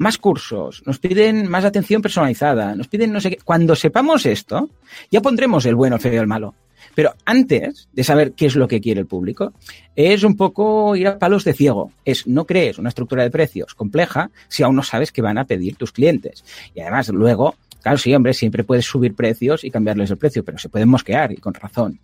más 0.01 0.17
cursos, 0.17 0.81
nos 0.87 0.97
piden 0.97 1.47
más 1.47 1.63
atención 1.63 2.01
personalizada, 2.01 2.73
nos 2.75 2.87
piden 2.87 3.13
no 3.13 3.21
sé 3.21 3.29
qué. 3.29 3.37
Cuando 3.37 3.75
sepamos 3.75 4.25
esto, 4.25 4.67
ya 5.11 5.21
pondremos 5.21 5.63
el 5.67 5.75
bueno, 5.75 5.97
el 5.97 6.01
feo 6.01 6.13
y 6.13 6.17
el 6.17 6.25
malo. 6.25 6.55
Pero 6.95 7.13
antes 7.23 7.87
de 7.93 8.03
saber 8.03 8.33
qué 8.33 8.47
es 8.47 8.55
lo 8.55 8.67
que 8.67 8.81
quiere 8.81 8.99
el 8.99 9.05
público, 9.05 9.53
es 9.95 10.23
un 10.23 10.35
poco 10.35 10.95
ir 10.95 11.07
a 11.07 11.19
palos 11.19 11.43
de 11.43 11.53
ciego. 11.53 11.91
Es 12.03 12.25
no 12.25 12.45
crees 12.45 12.79
una 12.79 12.89
estructura 12.89 13.21
de 13.21 13.29
precios 13.29 13.75
compleja 13.75 14.31
si 14.47 14.63
aún 14.63 14.75
no 14.75 14.81
sabes 14.81 15.11
qué 15.11 15.21
van 15.21 15.37
a 15.37 15.45
pedir 15.45 15.75
tus 15.75 15.91
clientes. 15.91 16.43
Y 16.73 16.81
además, 16.81 17.09
luego, 17.09 17.53
claro, 17.83 17.99
sí, 17.99 18.13
hombre, 18.15 18.33
siempre 18.33 18.63
puedes 18.63 18.85
subir 18.85 19.13
precios 19.13 19.63
y 19.63 19.69
cambiarles 19.69 20.09
el 20.09 20.17
precio, 20.17 20.43
pero 20.43 20.57
se 20.57 20.69
pueden 20.69 20.89
mosquear 20.89 21.31
y 21.31 21.37
con 21.37 21.53
razón. 21.53 21.99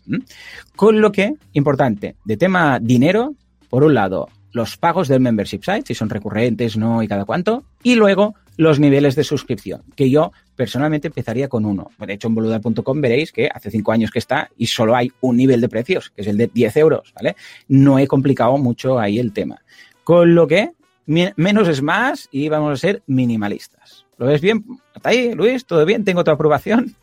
Con 0.76 1.02
lo 1.02 1.12
que, 1.12 1.34
importante, 1.54 2.16
de 2.24 2.38
tema 2.38 2.80
dinero, 2.80 3.34
por 3.70 3.84
un 3.84 3.96
lado, 3.96 4.30
los 4.58 4.78
pagos 4.78 5.08
del 5.08 5.20
membership 5.20 5.62
site, 5.64 5.84
si 5.86 5.94
son 5.94 6.10
recurrentes, 6.10 6.78
no 6.78 7.04
y 7.04 7.08
cada 7.08 7.26
cuánto, 7.26 7.64
y 7.88 7.96
luego 7.96 8.36
los 8.58 8.82
niveles 8.82 9.16
de 9.16 9.24
suscripción, 9.24 9.82
que 9.96 10.10
yo 10.10 10.34
personalmente 10.58 11.08
empezaría 11.08 11.48
con 11.48 11.64
uno. 11.64 11.90
De 12.06 12.12
hecho, 12.12 12.28
en 12.28 12.36
boluda.com 12.36 13.00
veréis 13.00 13.32
que 13.32 13.48
hace 13.48 13.72
cinco 13.72 13.94
años 13.94 14.12
que 14.12 14.20
está 14.20 14.50
y 14.58 14.68
solo 14.68 14.94
hay 14.94 15.10
un 15.22 15.38
nivel 15.38 15.62
de 15.62 15.70
precios, 15.70 16.10
que 16.10 16.20
es 16.20 16.28
el 16.28 16.36
de 16.36 16.48
10 16.54 16.76
euros, 16.76 17.14
¿vale? 17.16 17.38
No 17.70 17.98
he 17.98 18.06
complicado 18.06 18.58
mucho 18.58 19.00
ahí 19.00 19.20
el 19.20 19.32
tema. 19.32 19.62
Con 20.04 20.36
lo 20.36 20.48
que 20.48 20.74
menos 21.06 21.70
es 21.70 21.82
más 21.82 22.28
y 22.30 22.50
vamos 22.50 22.74
a 22.74 22.76
ser 22.76 23.04
minimalistas. 23.08 24.06
¿Lo 24.18 24.26
ves 24.26 24.42
bien? 24.42 24.66
¿Hasta 24.94 25.08
ahí, 25.08 25.34
Luis? 25.34 25.66
¿Todo 25.66 25.86
bien? 25.86 26.04
¿Tengo 26.04 26.26
tu 26.26 26.32
aprobación? 26.32 26.94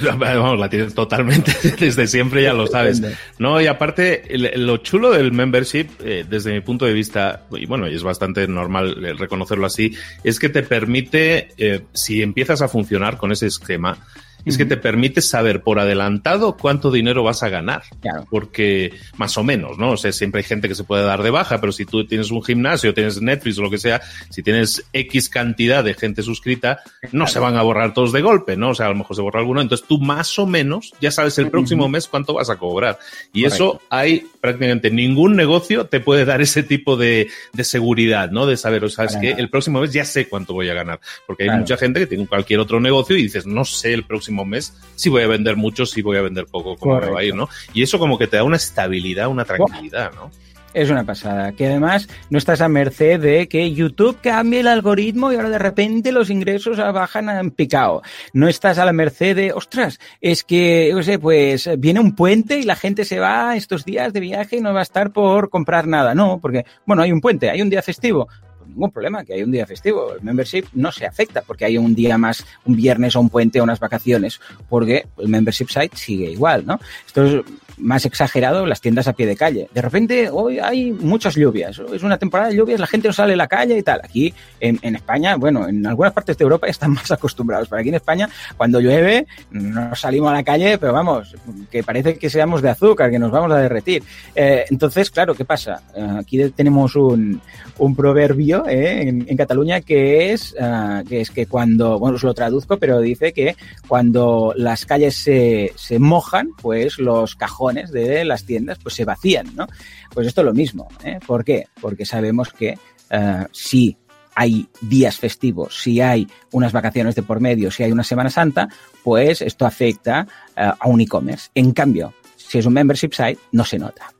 Vamos, 0.18 0.58
la 0.58 0.68
tienes 0.68 0.94
totalmente 0.94 1.52
desde 1.78 2.06
siempre, 2.06 2.42
ya 2.42 2.52
lo 2.52 2.66
sabes. 2.66 3.02
No, 3.38 3.60
y 3.60 3.66
aparte, 3.66 4.24
lo 4.56 4.78
chulo 4.78 5.10
del 5.10 5.32
membership, 5.32 5.88
eh, 6.00 6.24
desde 6.28 6.52
mi 6.52 6.60
punto 6.60 6.84
de 6.86 6.92
vista, 6.92 7.44
y 7.52 7.66
bueno, 7.66 7.88
y 7.88 7.94
es 7.94 8.02
bastante 8.02 8.46
normal 8.48 9.04
eh, 9.04 9.12
reconocerlo 9.14 9.66
así, 9.66 9.94
es 10.24 10.38
que 10.38 10.48
te 10.48 10.62
permite, 10.62 11.48
eh, 11.58 11.82
si 11.92 12.22
empiezas 12.22 12.62
a 12.62 12.68
funcionar 12.68 13.16
con 13.16 13.32
ese 13.32 13.46
esquema, 13.46 13.98
es 14.46 14.56
que 14.56 14.64
te 14.64 14.76
permite 14.76 15.20
saber 15.20 15.62
por 15.62 15.78
adelantado 15.78 16.56
cuánto 16.56 16.90
dinero 16.90 17.22
vas 17.22 17.42
a 17.42 17.48
ganar. 17.48 17.82
Claro. 18.00 18.26
Porque 18.30 18.92
más 19.16 19.36
o 19.36 19.44
menos, 19.44 19.78
¿no? 19.78 19.92
O 19.92 19.96
sea, 19.96 20.12
siempre 20.12 20.40
hay 20.40 20.44
gente 20.44 20.68
que 20.68 20.74
se 20.74 20.84
puede 20.84 21.04
dar 21.04 21.22
de 21.22 21.30
baja, 21.30 21.60
pero 21.60 21.72
si 21.72 21.84
tú 21.84 22.06
tienes 22.06 22.30
un 22.30 22.42
gimnasio, 22.42 22.94
tienes 22.94 23.20
Netflix 23.20 23.58
o 23.58 23.62
lo 23.62 23.70
que 23.70 23.78
sea, 23.78 24.00
si 24.30 24.42
tienes 24.42 24.84
X 24.92 25.28
cantidad 25.28 25.84
de 25.84 25.94
gente 25.94 26.22
suscrita, 26.22 26.80
no 27.12 27.26
se 27.26 27.38
van 27.38 27.56
a 27.56 27.62
borrar 27.62 27.92
todos 27.92 28.12
de 28.12 28.22
golpe, 28.22 28.56
¿no? 28.56 28.70
O 28.70 28.74
sea, 28.74 28.86
a 28.86 28.90
lo 28.90 28.96
mejor 28.96 29.16
se 29.16 29.22
borra 29.22 29.40
alguno. 29.40 29.60
Entonces 29.60 29.86
tú 29.86 29.98
más 29.98 30.38
o 30.38 30.46
menos 30.46 30.92
ya 31.00 31.10
sabes 31.10 31.38
el 31.38 31.50
próximo 31.50 31.88
mes 31.88 32.06
cuánto 32.08 32.34
vas 32.34 32.50
a 32.50 32.56
cobrar. 32.56 32.98
Y 33.32 33.44
eso 33.44 33.80
hay 33.90 34.26
prácticamente 34.40 34.90
ningún 34.90 35.34
negocio 35.34 35.86
te 35.86 36.00
puede 36.00 36.24
dar 36.24 36.40
ese 36.40 36.62
tipo 36.62 36.96
de, 36.96 37.28
seguridad, 37.62 38.30
¿no? 38.30 38.46
De 38.46 38.56
saber, 38.56 38.84
o 38.84 38.88
sea, 38.88 39.06
es 39.06 39.16
que 39.16 39.30
el 39.30 39.50
próximo 39.50 39.80
mes 39.80 39.92
ya 39.92 40.04
sé 40.04 40.28
cuánto 40.28 40.54
voy 40.54 40.68
a 40.68 40.74
ganar. 40.74 41.00
Porque 41.26 41.44
hay 41.44 41.58
mucha 41.58 41.76
gente 41.76 42.00
que 42.00 42.06
tiene 42.06 42.26
cualquier 42.26 42.60
otro 42.60 42.80
negocio 42.80 43.16
y 43.16 43.22
dices, 43.22 43.46
no 43.46 43.64
sé 43.64 43.92
el 43.92 44.04
próximo 44.04 44.35
mes 44.44 44.74
si 44.94 45.08
voy 45.08 45.22
a 45.22 45.26
vender 45.26 45.56
mucho, 45.56 45.86
si 45.86 46.02
voy 46.02 46.16
a 46.16 46.22
vender 46.22 46.46
poco, 46.46 46.76
cómo 46.76 47.00
me 47.00 47.10
va 47.10 47.20
a 47.20 47.24
ir, 47.24 47.34
¿no? 47.34 47.48
Y 47.72 47.82
eso 47.82 47.98
como 47.98 48.18
que 48.18 48.26
te 48.26 48.36
da 48.36 48.44
una 48.44 48.56
estabilidad, 48.56 49.28
una 49.28 49.44
tranquilidad, 49.44 50.12
¿no? 50.14 50.30
Es 50.76 50.90
una 50.90 51.04
pasada. 51.04 51.52
Que 51.52 51.68
además 51.68 52.06
no 52.28 52.36
estás 52.36 52.60
a 52.60 52.68
merced 52.68 53.18
de 53.18 53.48
que 53.48 53.72
YouTube 53.72 54.18
cambie 54.20 54.60
el 54.60 54.66
algoritmo 54.66 55.32
y 55.32 55.36
ahora 55.36 55.48
de 55.48 55.58
repente 55.58 56.12
los 56.12 56.28
ingresos 56.28 56.76
bajan 56.76 57.30
en 57.30 57.50
picado. 57.50 58.02
No 58.34 58.46
estás 58.46 58.76
a 58.76 58.84
la 58.84 58.92
merced 58.92 59.34
de, 59.34 59.52
ostras, 59.54 59.98
es 60.20 60.44
que, 60.44 60.90
no 60.92 61.02
sé, 61.02 61.18
pues 61.18 61.70
viene 61.78 62.00
un 62.00 62.14
puente 62.14 62.58
y 62.58 62.64
la 62.64 62.76
gente 62.76 63.06
se 63.06 63.18
va 63.18 63.56
estos 63.56 63.86
días 63.86 64.12
de 64.12 64.20
viaje 64.20 64.56
y 64.56 64.60
no 64.60 64.74
va 64.74 64.80
a 64.80 64.82
estar 64.82 65.12
por 65.12 65.48
comprar 65.48 65.86
nada. 65.86 66.14
No, 66.14 66.40
porque, 66.42 66.66
bueno, 66.84 67.02
hay 67.02 67.10
un 67.10 67.22
puente, 67.22 67.48
hay 67.48 67.62
un 67.62 67.70
día 67.70 67.80
festivo 67.80 68.28
ningún 68.76 68.90
problema 68.90 69.24
que 69.24 69.34
hay 69.34 69.42
un 69.42 69.50
día 69.50 69.66
festivo. 69.66 70.12
El 70.12 70.22
membership 70.22 70.66
no 70.74 70.92
se 70.92 71.06
afecta 71.06 71.42
porque 71.42 71.64
hay 71.64 71.78
un 71.78 71.94
día 71.94 72.18
más, 72.18 72.44
un 72.64 72.76
viernes 72.76 73.16
o 73.16 73.20
un 73.20 73.30
puente 73.30 73.60
o 73.60 73.64
unas 73.64 73.80
vacaciones, 73.80 74.40
porque 74.68 75.06
el 75.18 75.28
membership 75.28 75.68
site 75.68 75.96
sigue 75.96 76.30
igual, 76.30 76.64
¿no? 76.66 76.78
Esto 77.06 77.24
es 77.24 77.44
más 77.78 78.06
exagerado 78.06 78.66
las 78.66 78.80
tiendas 78.80 79.08
a 79.08 79.12
pie 79.12 79.26
de 79.26 79.36
calle. 79.36 79.68
De 79.72 79.82
repente 79.82 80.30
hoy 80.30 80.58
hay 80.58 80.92
muchas 80.92 81.34
lluvias, 81.34 81.80
es 81.92 82.02
una 82.02 82.18
temporada 82.18 82.50
de 82.50 82.56
lluvias, 82.56 82.80
la 82.80 82.86
gente 82.86 83.08
no 83.08 83.12
sale 83.12 83.34
a 83.34 83.36
la 83.36 83.46
calle 83.46 83.76
y 83.76 83.82
tal. 83.82 84.00
Aquí 84.02 84.32
en, 84.60 84.96
España, 84.96 85.36
bueno, 85.36 85.68
en 85.68 85.86
algunas 85.86 86.12
partes 86.12 86.38
de 86.38 86.44
Europa 86.44 86.66
están 86.68 86.92
más 86.92 87.10
acostumbrados, 87.10 87.68
pero 87.68 87.80
aquí 87.80 87.88
en 87.88 87.96
España 87.96 88.28
cuando 88.56 88.80
llueve 88.80 89.26
no 89.50 89.94
salimos 89.94 90.30
a 90.30 90.34
la 90.34 90.42
calle, 90.42 90.78
pero 90.78 90.92
vamos, 90.92 91.34
que 91.70 91.82
parece 91.82 92.18
que 92.18 92.30
seamos 92.30 92.62
de 92.62 92.70
azúcar, 92.70 93.10
que 93.10 93.18
nos 93.18 93.30
vamos 93.30 93.52
a 93.52 93.58
derretir. 93.58 94.02
Eh, 94.34 94.64
entonces, 94.70 95.10
claro, 95.10 95.34
¿qué 95.34 95.44
pasa? 95.44 95.82
Eh, 95.94 96.06
aquí 96.18 96.38
tenemos 96.50 96.96
un, 96.96 97.40
un 97.78 97.96
proverbio 97.96 98.66
eh, 98.66 99.02
en, 99.08 99.36
Cataluña 99.36 99.82
que 99.82 100.32
es, 100.32 100.54
uh, 100.58 101.06
que 101.06 101.20
es 101.20 101.30
que 101.30 101.44
cuando, 101.44 101.98
bueno, 101.98 102.16
os 102.16 102.22
lo 102.22 102.32
traduzco, 102.32 102.78
pero 102.78 103.00
dice 103.00 103.34
que 103.34 103.54
cuando 103.86 104.54
las 104.56 104.86
calles 104.86 105.14
se, 105.14 105.72
se 105.76 105.98
mojan, 105.98 106.48
pues 106.62 106.98
los 106.98 107.36
cajones 107.36 107.65
de 107.74 108.24
las 108.24 108.44
tiendas 108.44 108.78
pues 108.82 108.94
se 108.94 109.04
vacían, 109.04 109.54
¿no? 109.54 109.66
Pues 110.12 110.26
esto 110.26 110.40
es 110.40 110.44
lo 110.44 110.54
mismo, 110.54 110.88
¿eh? 111.04 111.18
¿Por 111.26 111.44
qué? 111.44 111.66
Porque 111.80 112.04
sabemos 112.04 112.52
que 112.52 112.78
uh, 113.12 113.44
si 113.52 113.96
hay 114.34 114.68
días 114.82 115.16
festivos, 115.16 115.82
si 115.82 116.00
hay 116.00 116.26
unas 116.52 116.72
vacaciones 116.72 117.14
de 117.14 117.22
por 117.22 117.40
medio, 117.40 117.70
si 117.70 117.82
hay 117.82 117.92
una 117.92 118.04
Semana 118.04 118.30
Santa, 118.30 118.68
pues 119.02 119.40
esto 119.40 119.64
afecta 119.66 120.26
uh, 120.56 120.72
a 120.78 120.88
un 120.88 121.00
e-commerce. 121.00 121.48
En 121.54 121.72
cambio, 121.72 122.12
si 122.56 122.60
es 122.60 122.66
un 122.66 122.72
membership 122.72 123.12
site, 123.12 123.38
no 123.52 123.64
se 123.64 123.78
nota. 123.78 124.10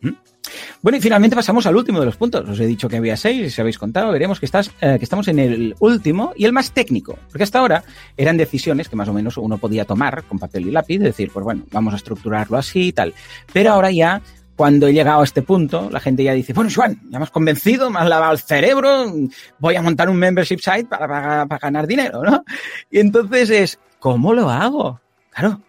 Bueno, 0.83 0.99
y 0.99 1.01
finalmente 1.01 1.35
pasamos 1.35 1.65
al 1.67 1.75
último 1.75 2.01
de 2.01 2.05
los 2.05 2.17
puntos. 2.17 2.47
Os 2.47 2.61
he 2.61 2.67
dicho 2.67 2.87
que 2.87 2.99
había 2.99 3.17
seis, 3.17 3.55
si 3.55 3.61
habéis 3.63 3.79
contado, 3.79 4.13
veremos 4.13 4.39
que, 4.39 4.45
estás, 4.45 4.71
eh, 4.83 4.97
que 4.99 5.05
estamos 5.05 5.27
en 5.29 5.39
el 5.39 5.75
último 5.81 6.35
y 6.37 6.45
el 6.45 6.53
más 6.53 6.73
técnico. 6.73 7.19
Porque 7.31 7.45
hasta 7.45 7.61
ahora 7.61 7.83
eran 8.17 8.37
decisiones 8.37 8.91
que 8.91 8.97
más 8.97 9.09
o 9.09 9.15
menos 9.15 9.39
uno 9.39 9.57
podía 9.57 9.87
tomar 9.87 10.25
con 10.25 10.39
papel 10.39 10.69
y 10.69 10.71
lápiz, 10.71 10.99
decir, 10.99 11.31
pues 11.33 11.45
bueno, 11.45 11.65
vamos 11.73 11.95
a 11.95 11.97
estructurarlo 11.97 12.59
así 12.59 12.89
y 12.89 12.93
tal. 12.93 13.15
Pero 13.55 13.73
ahora 13.73 13.91
ya 13.91 14.21
cuando 14.55 14.87
he 14.87 14.93
llegado 14.93 15.23
a 15.23 15.25
este 15.25 15.41
punto, 15.41 15.89
la 15.91 16.01
gente 16.01 16.25
ya 16.25 16.35
dice, 16.35 16.53
bueno, 16.53 16.71
Juan, 16.75 17.01
ya 17.09 17.19
me 17.19 17.25
has 17.25 17.31
convencido, 17.31 17.91
me 17.91 18.01
has 18.01 18.09
lavado 18.09 18.33
el 18.33 18.39
cerebro, 18.39 19.13
voy 19.59 19.77
a 19.77 19.83
montar 19.83 20.11
un 20.11 20.17
membership 20.17 20.59
site 20.59 20.85
para, 20.85 21.09
para, 21.09 21.47
para, 21.47 21.59
ganar 21.59 21.87
dinero, 21.87 22.23
¿no? 22.23 22.45
Y 22.91 22.99
entonces 23.01 23.51
es, 23.51 23.79
¿cómo 23.99 24.35
lo 24.35 24.51
hago? 24.51 25.01
Claro, 25.31 25.61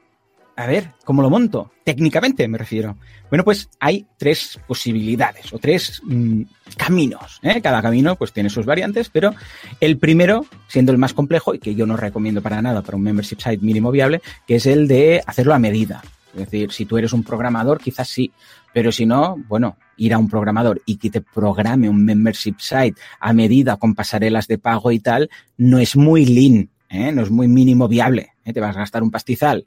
a 0.58 0.66
ver, 0.66 0.92
¿cómo 1.06 1.22
lo 1.22 1.30
monto? 1.30 1.72
Técnicamente 1.84 2.48
me 2.48 2.58
refiero. 2.58 2.98
Bueno, 3.30 3.44
pues 3.44 3.70
hay 3.80 4.08
tres 4.18 4.60
posibilidades 4.68 5.54
o 5.54 5.60
tres 5.60 6.02
mmm, 6.04 6.42
caminos. 6.76 7.40
¿eh? 7.44 7.62
Cada 7.62 7.80
camino 7.82 8.16
pues 8.16 8.34
tiene 8.34 8.50
sus 8.50 8.66
variantes, 8.66 9.10
pero 9.10 9.36
el 9.80 10.00
primero, 10.00 10.48
siendo 10.68 10.92
el 10.92 10.98
más 10.98 11.14
complejo 11.14 11.54
y 11.54 11.60
que 11.60 11.76
yo 11.76 11.86
no 11.86 11.96
recomiendo 11.96 12.42
para 12.42 12.60
nada 12.60 12.82
para 12.82 12.98
un 12.98 13.04
membership 13.04 13.38
site 13.40 13.64
mínimo 13.64 13.92
viable, 13.92 14.22
que 14.48 14.56
es 14.56 14.66
el 14.66 14.88
de 14.88 15.22
hacerlo 15.28 15.54
a 15.54 15.60
medida. 15.60 16.02
Es 16.34 16.40
decir, 16.40 16.72
si 16.72 16.86
tú 16.86 16.98
eres 16.98 17.14
un 17.14 17.24
programador, 17.24 17.80
quizás 17.80 18.10
sí, 18.10 18.32
pero 18.74 18.92
si 18.92 19.06
no, 19.06 19.38
bueno, 19.48 19.78
ir 19.96 20.14
a 20.14 20.18
un 20.18 20.28
programador 20.28 20.82
y 20.88 20.98
que 20.98 21.12
te 21.12 21.22
programe 21.22 21.88
un 21.88 22.04
membership 22.04 22.56
site 22.58 23.00
a 23.20 23.32
medida 23.32 23.78
con 23.78 23.94
pasarelas 23.94 24.48
de 24.48 24.58
pago 24.58 24.92
y 24.92 25.00
tal, 25.00 25.30
no 25.58 25.78
es 25.78 25.96
muy 25.96 26.26
lean, 26.26 26.70
¿eh? 26.90 27.12
no 27.12 27.22
es 27.22 27.30
muy 27.30 27.48
mínimo 27.48 27.88
viable. 27.88 28.34
¿eh? 28.44 28.54
Te 28.54 28.60
vas 28.60 28.76
a 28.76 28.80
gastar 28.80 29.04
un 29.04 29.12
pastizal 29.12 29.66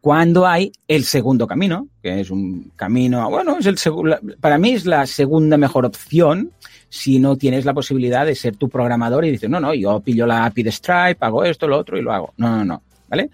cuando 0.00 0.46
hay 0.46 0.72
el 0.86 1.04
segundo 1.04 1.46
camino, 1.46 1.88
que 2.02 2.20
es 2.20 2.30
un 2.30 2.72
camino, 2.76 3.28
bueno, 3.28 3.58
es 3.58 3.66
el 3.66 3.76
para 4.40 4.58
mí 4.58 4.72
es 4.72 4.86
la 4.86 5.06
segunda 5.06 5.56
mejor 5.56 5.84
opción 5.84 6.52
si 6.88 7.18
no 7.18 7.36
tienes 7.36 7.64
la 7.64 7.74
posibilidad 7.74 8.24
de 8.24 8.34
ser 8.34 8.56
tu 8.56 8.68
programador 8.68 9.24
y 9.24 9.30
dices, 9.30 9.50
no, 9.50 9.60
no, 9.60 9.74
yo 9.74 10.00
pillo 10.00 10.26
la 10.26 10.44
API 10.46 10.62
de 10.62 10.72
Stripe, 10.72 11.18
hago 11.20 11.44
esto, 11.44 11.66
lo 11.66 11.78
otro 11.78 11.98
y 11.98 12.02
lo 12.02 12.12
hago. 12.12 12.32
No, 12.36 12.56
no, 12.56 12.64
no, 12.64 12.82
¿vale? 13.08 13.30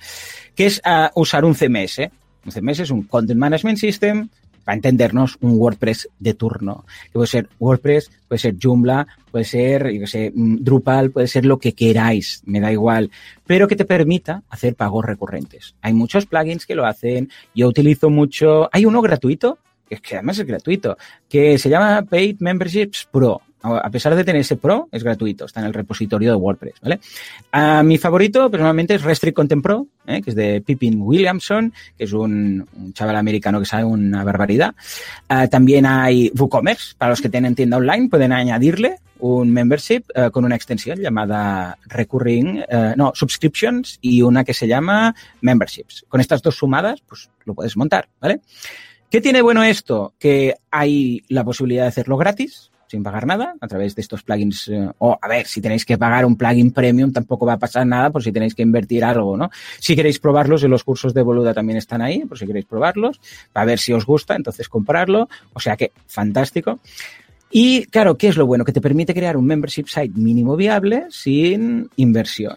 Que 0.55 0.67
es 0.67 0.81
uh, 0.87 1.21
usar 1.21 1.45
un 1.45 1.55
CMS. 1.55 1.99
Un 2.45 2.53
CMS 2.53 2.81
es 2.81 2.91
un 2.91 3.03
Content 3.03 3.39
Management 3.39 3.79
System 3.79 4.29
para 4.65 4.77
entendernos, 4.77 5.37
un 5.41 5.59
WordPress 5.59 6.09
de 6.19 6.35
turno. 6.35 6.85
Que 7.07 7.13
puede 7.13 7.27
ser 7.27 7.49
WordPress, 7.59 8.11
puede 8.29 8.39
ser 8.39 8.57
Joomla, 8.61 9.07
puede 9.31 9.45
ser, 9.45 9.91
yo 9.91 10.07
sé, 10.07 10.33
mm, 10.35 10.57
Drupal, 10.63 11.11
puede 11.11 11.27
ser 11.27 11.45
lo 11.45 11.59
que 11.59 11.75
queráis, 11.75 12.43
me 12.47 12.61
da 12.61 12.73
igual, 12.73 13.11
pero 13.47 13.69
que 13.69 13.77
te 13.77 13.85
permita 13.85 14.43
hacer 14.49 14.75
pagos 14.75 15.05
recurrentes. 15.05 15.75
Hay 15.83 15.93
muchos 15.93 16.27
plugins 16.27 16.67
que 16.67 16.75
lo 16.75 16.87
hacen, 16.87 17.31
yo 17.55 17.69
utilizo 17.69 18.11
mucho, 18.11 18.69
hay 18.73 18.87
uno 18.87 19.03
gratuito, 19.03 19.59
que 19.89 19.97
que 19.99 20.17
además 20.17 20.39
es 20.39 20.47
gratuito, 20.47 20.97
que 21.29 21.59
se 21.59 21.69
llama 21.69 22.03
Paid 22.03 22.37
Memberships 22.41 23.09
Pro 23.11 23.43
A 23.63 23.91
pesar 23.91 24.15
de 24.17 24.25
tener 24.25 24.41
ese 24.41 24.57
Pro, 24.57 24.89
es 24.91 25.05
gratuito, 25.05 25.45
está 25.45 25.61
en 25.61 25.67
el 25.67 25.75
repositorio 25.75 26.31
de 26.31 26.37
WordPress, 26.37 26.75
¿vale? 26.83 27.01
A 27.53 27.83
mi 27.83 27.97
favorito, 27.97 28.51
personalmente, 28.51 28.95
es 28.95 29.03
Restrict 29.03 29.37
Content 29.37 29.63
Pro, 29.63 29.87
¿eh? 30.07 30.21
que 30.21 30.31
es 30.31 30.37
de 30.37 30.61
Pippin 30.61 31.01
Williamson, 31.01 31.73
que 31.97 32.05
es 32.05 32.13
un, 32.13 32.67
chaval 32.93 33.17
americano 33.17 33.61
que 33.61 33.67
sabe 33.67 33.85
una 33.85 34.25
barbaridad. 34.25 34.75
Ah, 35.29 35.47
también 35.47 35.87
hay 35.87 36.33
WooCommerce, 36.37 36.95
para 36.99 37.11
los 37.11 37.21
que 37.21 37.29
tienen 37.29 37.55
tienda 37.55 37.77
online, 37.77 38.09
pueden 38.09 38.33
añadirle 38.33 38.97
un 39.21 39.53
membership 39.53 40.03
eh, 40.15 40.31
con 40.33 40.45
una 40.45 40.57
extensión 40.57 40.99
llamada 40.99 41.79
Recurring, 41.87 42.65
eh, 42.69 42.95
no, 42.97 43.13
Subscriptions 43.15 43.99
y 44.01 44.21
una 44.23 44.43
que 44.43 44.53
se 44.53 44.67
llama 44.67 45.15
Memberships. 45.41 46.05
Con 46.09 46.21
estas 46.21 46.43
dos 46.43 46.57
sumadas, 46.57 47.01
pues 47.07 47.31
lo 47.45 47.55
puedes 47.55 47.77
montar, 47.77 48.09
¿vale? 48.21 48.41
¿Qué 49.09 49.21
tiene 49.21 49.41
bueno 49.41 49.63
esto? 49.63 50.15
Que 50.19 50.57
hay 50.71 51.23
la 51.29 51.45
posibilidad 51.45 51.83
de 51.83 51.89
hacerlo 51.89 52.17
gratis, 52.17 52.72
sin 52.93 53.03
pagar 53.03 53.27
nada 53.27 53.55
a 53.59 53.67
través 53.67 53.95
de 53.95 54.03
estos 54.03 54.23
plugins. 54.23 54.69
Eh, 54.69 54.87
o, 54.99 55.19
a 55.21 55.29
ver, 55.29 55.47
si 55.47 55.63
tenéis 55.63 55.87
que 55.87 55.97
pagar 55.97 56.27
un 56.27 56.37
plugin 56.37 56.73
premium, 56.73 57.11
tampoco 57.11 57.47
va 57.47 57.55
a 57.55 57.59
pasar 57.59 57.87
nada 57.87 58.11
por 58.11 58.23
si 58.23 58.31
tenéis 58.33 58.55
que 58.55 58.63
invertir 58.63 59.03
algo, 59.03 59.35
¿no? 59.35 59.51
Si 59.81 59.97
queréis 59.97 60.19
probarlos, 60.19 60.63
en 60.63 60.71
los 60.71 60.85
cursos 60.85 61.15
de 61.15 61.23
Boluda 61.23 61.55
también 61.55 61.79
están 61.79 62.03
ahí, 62.03 62.27
por 62.27 62.39
si 62.39 62.47
queréis 62.47 62.67
probarlos, 62.67 63.19
para 63.51 63.65
ver 63.65 63.79
si 63.79 63.95
os 63.95 64.05
gusta, 64.05 64.37
entonces 64.37 64.69
comprarlo. 64.69 65.31
O 65.55 65.61
sea 65.61 65.75
que, 65.75 65.93
fantástico. 66.07 66.81
Y 67.51 67.87
claro, 67.87 68.19
¿qué 68.19 68.29
es 68.29 68.37
lo 68.37 68.47
bueno? 68.47 68.65
Que 68.65 68.73
te 68.73 68.83
permite 68.83 69.15
crear 69.15 69.39
un 69.39 69.47
membership 69.47 69.87
site 69.87 70.13
mínimo 70.15 70.55
viable 70.55 71.07
sin 71.09 71.89
inversión. 71.97 72.57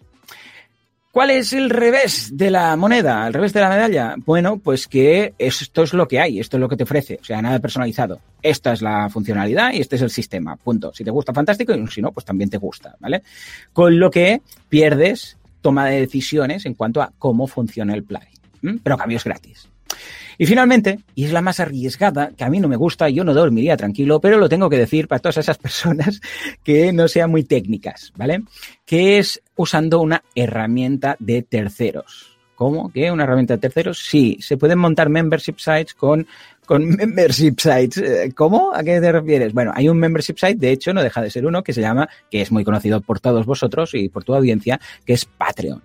¿Cuál 1.15 1.29
es 1.29 1.53
el 1.53 1.69
revés 1.69 2.31
de 2.33 2.51
la 2.51 2.75
moneda, 2.75 3.25
el 3.25 3.33
revés 3.33 3.53
de 3.53 3.61
la 3.61 3.69
medalla? 3.69 4.15
Bueno, 4.25 4.57
pues 4.57 4.85
que 4.85 5.33
esto 5.37 5.83
es 5.83 5.93
lo 5.93 6.09
que 6.09 6.19
hay, 6.19 6.41
esto 6.41 6.57
es 6.57 6.59
lo 6.59 6.67
que 6.67 6.75
te 6.75 6.83
ofrece, 6.83 7.19
o 7.21 7.23
sea, 7.23 7.41
nada 7.41 7.57
personalizado. 7.59 8.19
Esta 8.41 8.73
es 8.73 8.81
la 8.81 9.09
funcionalidad 9.09 9.71
y 9.71 9.79
este 9.79 9.95
es 9.95 10.01
el 10.01 10.09
sistema, 10.09 10.57
punto. 10.57 10.93
Si 10.93 11.05
te 11.05 11.11
gusta, 11.11 11.31
fantástico, 11.31 11.73
y 11.73 11.87
si 11.87 12.01
no, 12.01 12.11
pues 12.11 12.25
también 12.25 12.49
te 12.49 12.57
gusta, 12.57 12.97
¿vale? 12.99 13.23
Con 13.71 13.97
lo 13.97 14.11
que 14.11 14.41
pierdes 14.67 15.37
toma 15.61 15.85
de 15.85 16.01
decisiones 16.01 16.65
en 16.65 16.73
cuanto 16.73 17.01
a 17.01 17.13
cómo 17.17 17.47
funciona 17.47 17.93
el 17.93 18.03
plugin, 18.03 18.81
pero 18.83 18.97
cambios 18.97 19.23
gratis. 19.23 19.69
Y 20.37 20.45
finalmente, 20.45 20.99
y 21.15 21.25
es 21.25 21.31
la 21.31 21.41
más 21.41 21.59
arriesgada, 21.59 22.31
que 22.35 22.43
a 22.43 22.49
mí 22.49 22.59
no 22.59 22.67
me 22.67 22.75
gusta, 22.75 23.09
yo 23.09 23.23
no 23.23 23.33
dormiría 23.33 23.77
tranquilo, 23.77 24.19
pero 24.19 24.37
lo 24.37 24.49
tengo 24.49 24.69
que 24.69 24.77
decir 24.77 25.07
para 25.07 25.19
todas 25.19 25.37
esas 25.37 25.57
personas 25.57 26.21
que 26.63 26.91
no 26.93 27.07
sean 27.07 27.31
muy 27.31 27.43
técnicas, 27.43 28.11
¿vale? 28.15 28.43
Que 28.85 29.17
es 29.17 29.41
usando 29.55 30.01
una 30.01 30.23
herramienta 30.35 31.15
de 31.19 31.41
terceros. 31.41 32.35
¿Cómo? 32.55 32.89
¿Qué? 32.89 33.11
¿Una 33.11 33.25
herramienta 33.25 33.55
de 33.55 33.59
terceros? 33.59 33.99
Sí, 33.99 34.37
se 34.39 34.55
pueden 34.55 34.79
montar 34.79 35.09
membership 35.09 35.55
sites 35.57 35.93
con, 35.93 36.25
con 36.65 36.87
membership 36.95 37.55
sites. 37.57 37.97
Eh, 37.97 38.31
¿Cómo? 38.33 38.73
¿A 38.73 38.81
qué 38.83 39.01
te 39.01 39.11
refieres? 39.11 39.53
Bueno, 39.53 39.71
hay 39.75 39.89
un 39.89 39.97
membership 39.97 40.37
site, 40.37 40.55
de 40.55 40.71
hecho, 40.71 40.93
no 40.93 41.03
deja 41.03 41.21
de 41.21 41.29
ser 41.29 41.45
uno, 41.45 41.63
que 41.63 41.73
se 41.73 41.81
llama, 41.81 42.07
que 42.31 42.41
es 42.41 42.51
muy 42.51 42.63
conocido 42.63 43.01
por 43.01 43.19
todos 43.19 43.45
vosotros 43.45 43.93
y 43.93 44.07
por 44.07 44.23
tu 44.23 44.33
audiencia, 44.33 44.79
que 45.05 45.13
es 45.13 45.25
Patreon. 45.25 45.81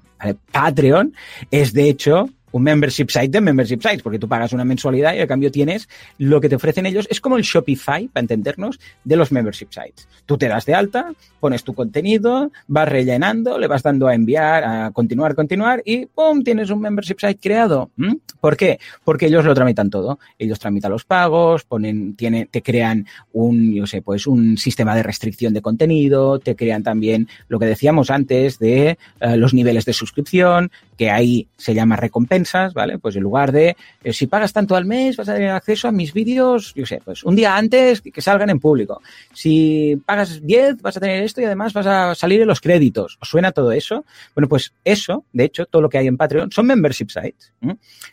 Patreon 0.53 1.15
es, 1.51 1.73
de 1.73 1.89
hecho, 1.89 2.29
un 2.53 2.63
membership 2.63 3.07
site 3.09 3.29
de 3.29 3.41
membership 3.41 3.81
sites, 3.81 4.03
porque 4.03 4.19
tú 4.19 4.29
pagas 4.29 4.53
una 4.53 4.65
mensualidad 4.65 5.15
y 5.15 5.21
al 5.21 5.27
cambio 5.27 5.51
tienes 5.51 5.89
lo 6.19 6.41
que 6.41 6.49
te 6.49 6.57
ofrecen 6.57 6.87
ellos. 6.87 7.07
Es 7.11 7.21
como 7.21 7.37
el 7.37 7.43
Shopify, 7.43 8.09
para 8.09 8.23
entendernos, 8.23 8.79
de 9.05 9.17
los 9.17 9.33
membership 9.33 9.69
sites. 9.71 10.09
Tú 10.27 10.39
te 10.39 10.49
das 10.49 10.67
de 10.67 10.75
alta, 10.75 11.13
pones 11.41 11.65
tu 11.65 11.75
contenido, 11.75 12.51
vas 12.67 12.89
rellenando, 12.89 13.59
le 13.59 13.67
vas 13.67 13.83
dando 13.83 14.09
a 14.09 14.15
enviar, 14.15 14.65
a 14.65 14.91
continuar, 14.93 15.35
continuar 15.35 15.83
y 15.85 16.07
¡pum! 16.07 16.43
Tienes 16.43 16.71
un 16.71 16.81
membership 16.81 17.17
site 17.19 17.39
creado. 17.41 17.91
¿Mm? 17.97 18.15
¿Por 18.41 18.57
qué? 18.57 18.79
Porque 19.05 19.27
ellos 19.27 19.45
lo 19.45 19.55
tramitan 19.55 19.91
todo. 19.91 20.19
Ellos 20.39 20.59
tramitan 20.59 20.91
los 20.91 21.05
pagos, 21.05 21.65
ponen, 21.65 22.15
tiene, 22.15 22.47
te 22.47 22.63
crean 22.63 23.07
un, 23.33 23.73
yo 23.73 23.87
sé, 23.87 24.03
pues 24.03 24.27
un 24.27 24.57
sistema 24.57 24.95
de 24.95 25.03
restricción 25.03 25.53
de 25.53 25.63
contenido, 25.63 26.39
te 26.39 26.57
crean 26.57 26.83
también 26.83 27.29
lo 27.49 27.59
que 27.59 27.67
decíamos 27.67 28.11
antes 28.11 28.59
de 28.59 28.99
eh, 29.21 29.37
los 29.37 29.55
niveles 29.55 29.85
de 29.85 29.93
suscripción, 29.93 30.71
que 31.01 31.11
ahí 31.11 31.49
se 31.57 31.73
llama 31.73 31.97
recompensas, 31.97 32.75
¿vale? 32.75 32.99
Pues 32.99 33.17
en 33.17 33.23
lugar 33.23 33.53
de, 33.53 33.75
eh, 34.05 34.13
si 34.13 34.27
pagas 34.27 34.53
tanto 34.53 34.77
al 34.77 34.85
mes, 34.85 35.17
vas 35.17 35.31
a 35.31 35.35
tener 35.35 35.49
acceso 35.49 35.89
a 35.89 35.93
mis 35.93 36.13
vídeos, 36.13 36.75
yo 36.75 36.85
sé, 36.85 37.01
pues 37.03 37.25
un 37.25 37.35
día 37.35 37.57
antes 37.57 38.03
que, 38.03 38.21
salgan 38.21 38.51
en 38.51 38.61
público. 38.61 39.01
Si 39.33 39.99
pagas 40.05 40.45
10, 40.45 40.83
vas 40.83 40.99
a 40.99 41.01
tener 41.01 41.23
esto 41.23 41.41
y 41.41 41.47
además 41.47 41.73
vas 41.73 41.87
a 41.87 42.15
salir 42.15 42.43
en 42.43 42.49
los 42.49 42.61
créditos. 42.61 43.17
¿Os 43.19 43.31
suena 43.31 43.51
todo 43.51 43.73
eso? 43.73 44.05
Bueno, 44.35 44.47
pues 44.47 44.75
eso, 44.85 45.25
de 45.33 45.45
hecho, 45.45 45.65
todo 45.65 45.81
lo 45.81 45.89
que 45.89 45.97
hay 45.97 46.07
en 46.07 46.19
Patreon 46.19 46.53
son 46.53 46.67
membership 46.67 47.09
sites. 47.09 47.55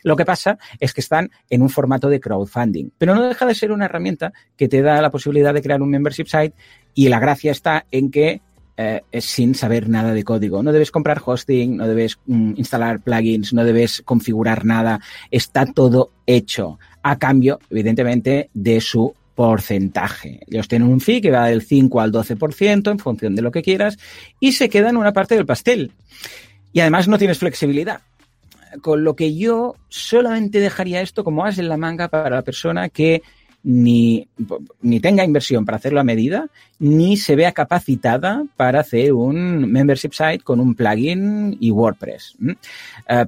Lo 0.02 0.16
que 0.16 0.24
pasa 0.24 0.56
es 0.80 0.94
que 0.94 1.02
están 1.02 1.30
en 1.50 1.60
un 1.60 1.68
formato 1.68 2.08
de 2.08 2.20
crowdfunding, 2.20 2.92
pero 2.96 3.14
no 3.14 3.28
deja 3.28 3.44
de 3.44 3.54
ser 3.54 3.70
una 3.70 3.84
herramienta 3.84 4.32
que 4.56 4.66
te 4.66 4.80
da 4.80 5.02
la 5.02 5.10
posibilidad 5.10 5.52
de 5.52 5.60
crear 5.60 5.82
un 5.82 5.90
membership 5.90 6.28
site 6.28 6.54
y 6.94 7.10
la 7.10 7.20
gracia 7.20 7.52
está 7.52 7.84
en 7.90 8.10
que 8.10 8.40
eh, 8.80 9.02
sin 9.20 9.56
saber 9.56 9.88
nada 9.88 10.14
de 10.14 10.22
código. 10.22 10.62
No 10.62 10.70
debes 10.70 10.92
comprar 10.92 11.20
hosting, 11.24 11.78
no 11.78 11.88
debes 11.88 12.20
mm, 12.26 12.52
instalar 12.56 13.00
plugins, 13.00 13.52
no 13.52 13.64
debes 13.64 14.02
configurar 14.02 14.64
nada. 14.64 15.00
Está 15.32 15.66
todo 15.66 16.12
hecho 16.26 16.78
a 17.02 17.18
cambio, 17.18 17.58
evidentemente, 17.70 18.50
de 18.54 18.80
su 18.80 19.12
porcentaje. 19.34 20.42
Ellos 20.46 20.68
tienen 20.68 20.86
un 20.86 21.00
fee 21.00 21.20
que 21.20 21.32
va 21.32 21.48
del 21.48 21.62
5 21.62 22.00
al 22.00 22.12
12% 22.12 22.92
en 22.92 23.00
función 23.00 23.34
de 23.34 23.42
lo 23.42 23.50
que 23.50 23.62
quieras 23.62 23.98
y 24.38 24.52
se 24.52 24.68
queda 24.68 24.90
en 24.90 24.96
una 24.96 25.12
parte 25.12 25.34
del 25.34 25.44
pastel. 25.44 25.90
Y 26.72 26.78
además 26.78 27.08
no 27.08 27.18
tienes 27.18 27.38
flexibilidad. 27.38 28.02
Con 28.80 29.02
lo 29.02 29.16
que 29.16 29.34
yo 29.34 29.74
solamente 29.88 30.60
dejaría 30.60 31.00
esto 31.00 31.24
como 31.24 31.44
as 31.44 31.58
en 31.58 31.68
la 31.68 31.76
manga 31.76 32.06
para 32.06 32.30
la 32.30 32.42
persona 32.42 32.90
que 32.90 33.22
ni, 33.68 34.26
ni 34.80 34.98
tenga 34.98 35.26
inversión 35.26 35.66
para 35.66 35.76
hacerlo 35.76 36.00
a 36.00 36.04
medida, 36.04 36.48
ni 36.78 37.18
se 37.18 37.36
vea 37.36 37.52
capacitada 37.52 38.42
para 38.56 38.80
hacer 38.80 39.12
un 39.12 39.70
membership 39.70 40.12
site 40.12 40.38
con 40.42 40.58
un 40.58 40.74
plugin 40.74 41.54
y 41.60 41.70
WordPress. 41.70 42.36
Eh, 42.40 42.54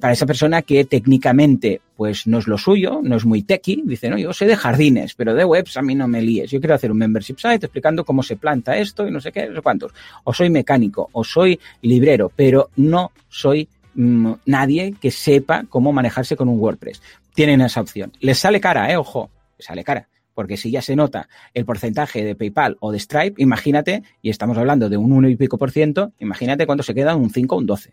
para 0.01 0.13
esa 0.13 0.25
persona 0.25 0.63
que 0.63 0.83
técnicamente 0.85 1.81
pues 1.95 2.25
no 2.25 2.39
es 2.39 2.47
lo 2.47 2.57
suyo, 2.57 3.01
no 3.03 3.17
es 3.17 3.25
muy 3.25 3.43
techy, 3.43 3.83
dice, 3.85 4.09
no, 4.09 4.17
yo 4.17 4.33
sé 4.33 4.47
de 4.47 4.55
jardines, 4.55 5.13
pero 5.13 5.35
de 5.35 5.45
webs 5.45 5.77
a 5.77 5.83
mí 5.83 5.93
no 5.93 6.07
me 6.07 6.23
líes. 6.23 6.49
Yo 6.49 6.59
quiero 6.59 6.73
hacer 6.73 6.91
un 6.91 6.97
membership 6.97 7.37
site 7.37 7.67
explicando 7.67 8.03
cómo 8.03 8.23
se 8.23 8.35
planta 8.35 8.75
esto 8.75 9.07
y 9.07 9.11
no 9.11 9.21
sé 9.21 9.31
qué, 9.31 9.47
no 9.47 9.57
sé 9.57 9.61
cuántos. 9.61 9.93
O 10.23 10.33
soy 10.33 10.49
mecánico, 10.49 11.07
o 11.11 11.23
soy 11.23 11.59
librero, 11.83 12.31
pero 12.35 12.71
no 12.77 13.11
soy 13.29 13.69
mm, 13.93 14.31
nadie 14.47 14.95
que 14.99 15.11
sepa 15.11 15.65
cómo 15.69 15.93
manejarse 15.93 16.35
con 16.35 16.49
un 16.49 16.59
WordPress. 16.59 16.99
Tienen 17.35 17.61
esa 17.61 17.81
opción. 17.81 18.11
Les 18.21 18.39
sale 18.39 18.59
cara, 18.59 18.91
eh, 18.91 18.97
ojo, 18.97 19.29
les 19.59 19.67
sale 19.67 19.83
cara 19.83 20.07
porque 20.33 20.57
si 20.57 20.71
ya 20.71 20.81
se 20.81 20.95
nota 20.95 21.27
el 21.53 21.65
porcentaje 21.65 22.23
de 22.23 22.35
PayPal 22.35 22.77
o 22.79 22.91
de 22.91 22.99
Stripe, 22.99 23.41
imagínate, 23.41 24.03
y 24.21 24.29
estamos 24.29 24.57
hablando 24.57 24.89
de 24.89 24.97
un 24.97 25.11
1 25.11 25.29
y 25.29 25.35
pico 25.35 25.57
por 25.57 25.71
ciento, 25.71 26.13
imagínate 26.19 26.65
cuánto 26.65 26.83
se 26.83 26.93
queda 26.93 27.15
un 27.15 27.29
5 27.29 27.55
o 27.55 27.57
un 27.57 27.65
12. 27.65 27.91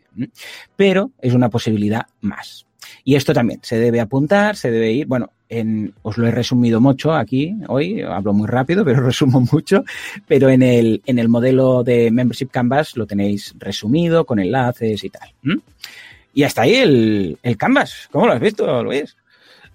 Pero 0.76 1.10
es 1.20 1.34
una 1.34 1.48
posibilidad 1.48 2.06
más. 2.20 2.66
Y 3.04 3.16
esto 3.16 3.32
también 3.32 3.60
se 3.62 3.78
debe 3.78 4.00
apuntar, 4.00 4.56
se 4.56 4.70
debe 4.70 4.92
ir, 4.92 5.06
bueno, 5.06 5.30
en, 5.48 5.94
os 6.02 6.18
lo 6.18 6.26
he 6.26 6.30
resumido 6.30 6.80
mucho 6.80 7.14
aquí 7.14 7.54
hoy, 7.68 8.02
hablo 8.02 8.32
muy 8.32 8.46
rápido, 8.46 8.84
pero 8.84 9.00
resumo 9.00 9.46
mucho, 9.52 9.84
pero 10.26 10.48
en 10.48 10.62
el, 10.62 11.02
en 11.06 11.18
el 11.18 11.28
modelo 11.28 11.82
de 11.82 12.10
Membership 12.10 12.48
Canvas 12.50 12.96
lo 12.96 13.06
tenéis 13.06 13.54
resumido 13.58 14.24
con 14.24 14.38
enlaces 14.38 15.04
y 15.04 15.10
tal. 15.10 15.32
Y 16.34 16.42
hasta 16.44 16.62
ahí 16.62 16.76
el, 16.76 17.38
el 17.42 17.56
Canvas. 17.56 18.08
¿Cómo 18.12 18.26
lo 18.26 18.32
has 18.32 18.40
visto, 18.40 18.82
Luis? 18.82 19.16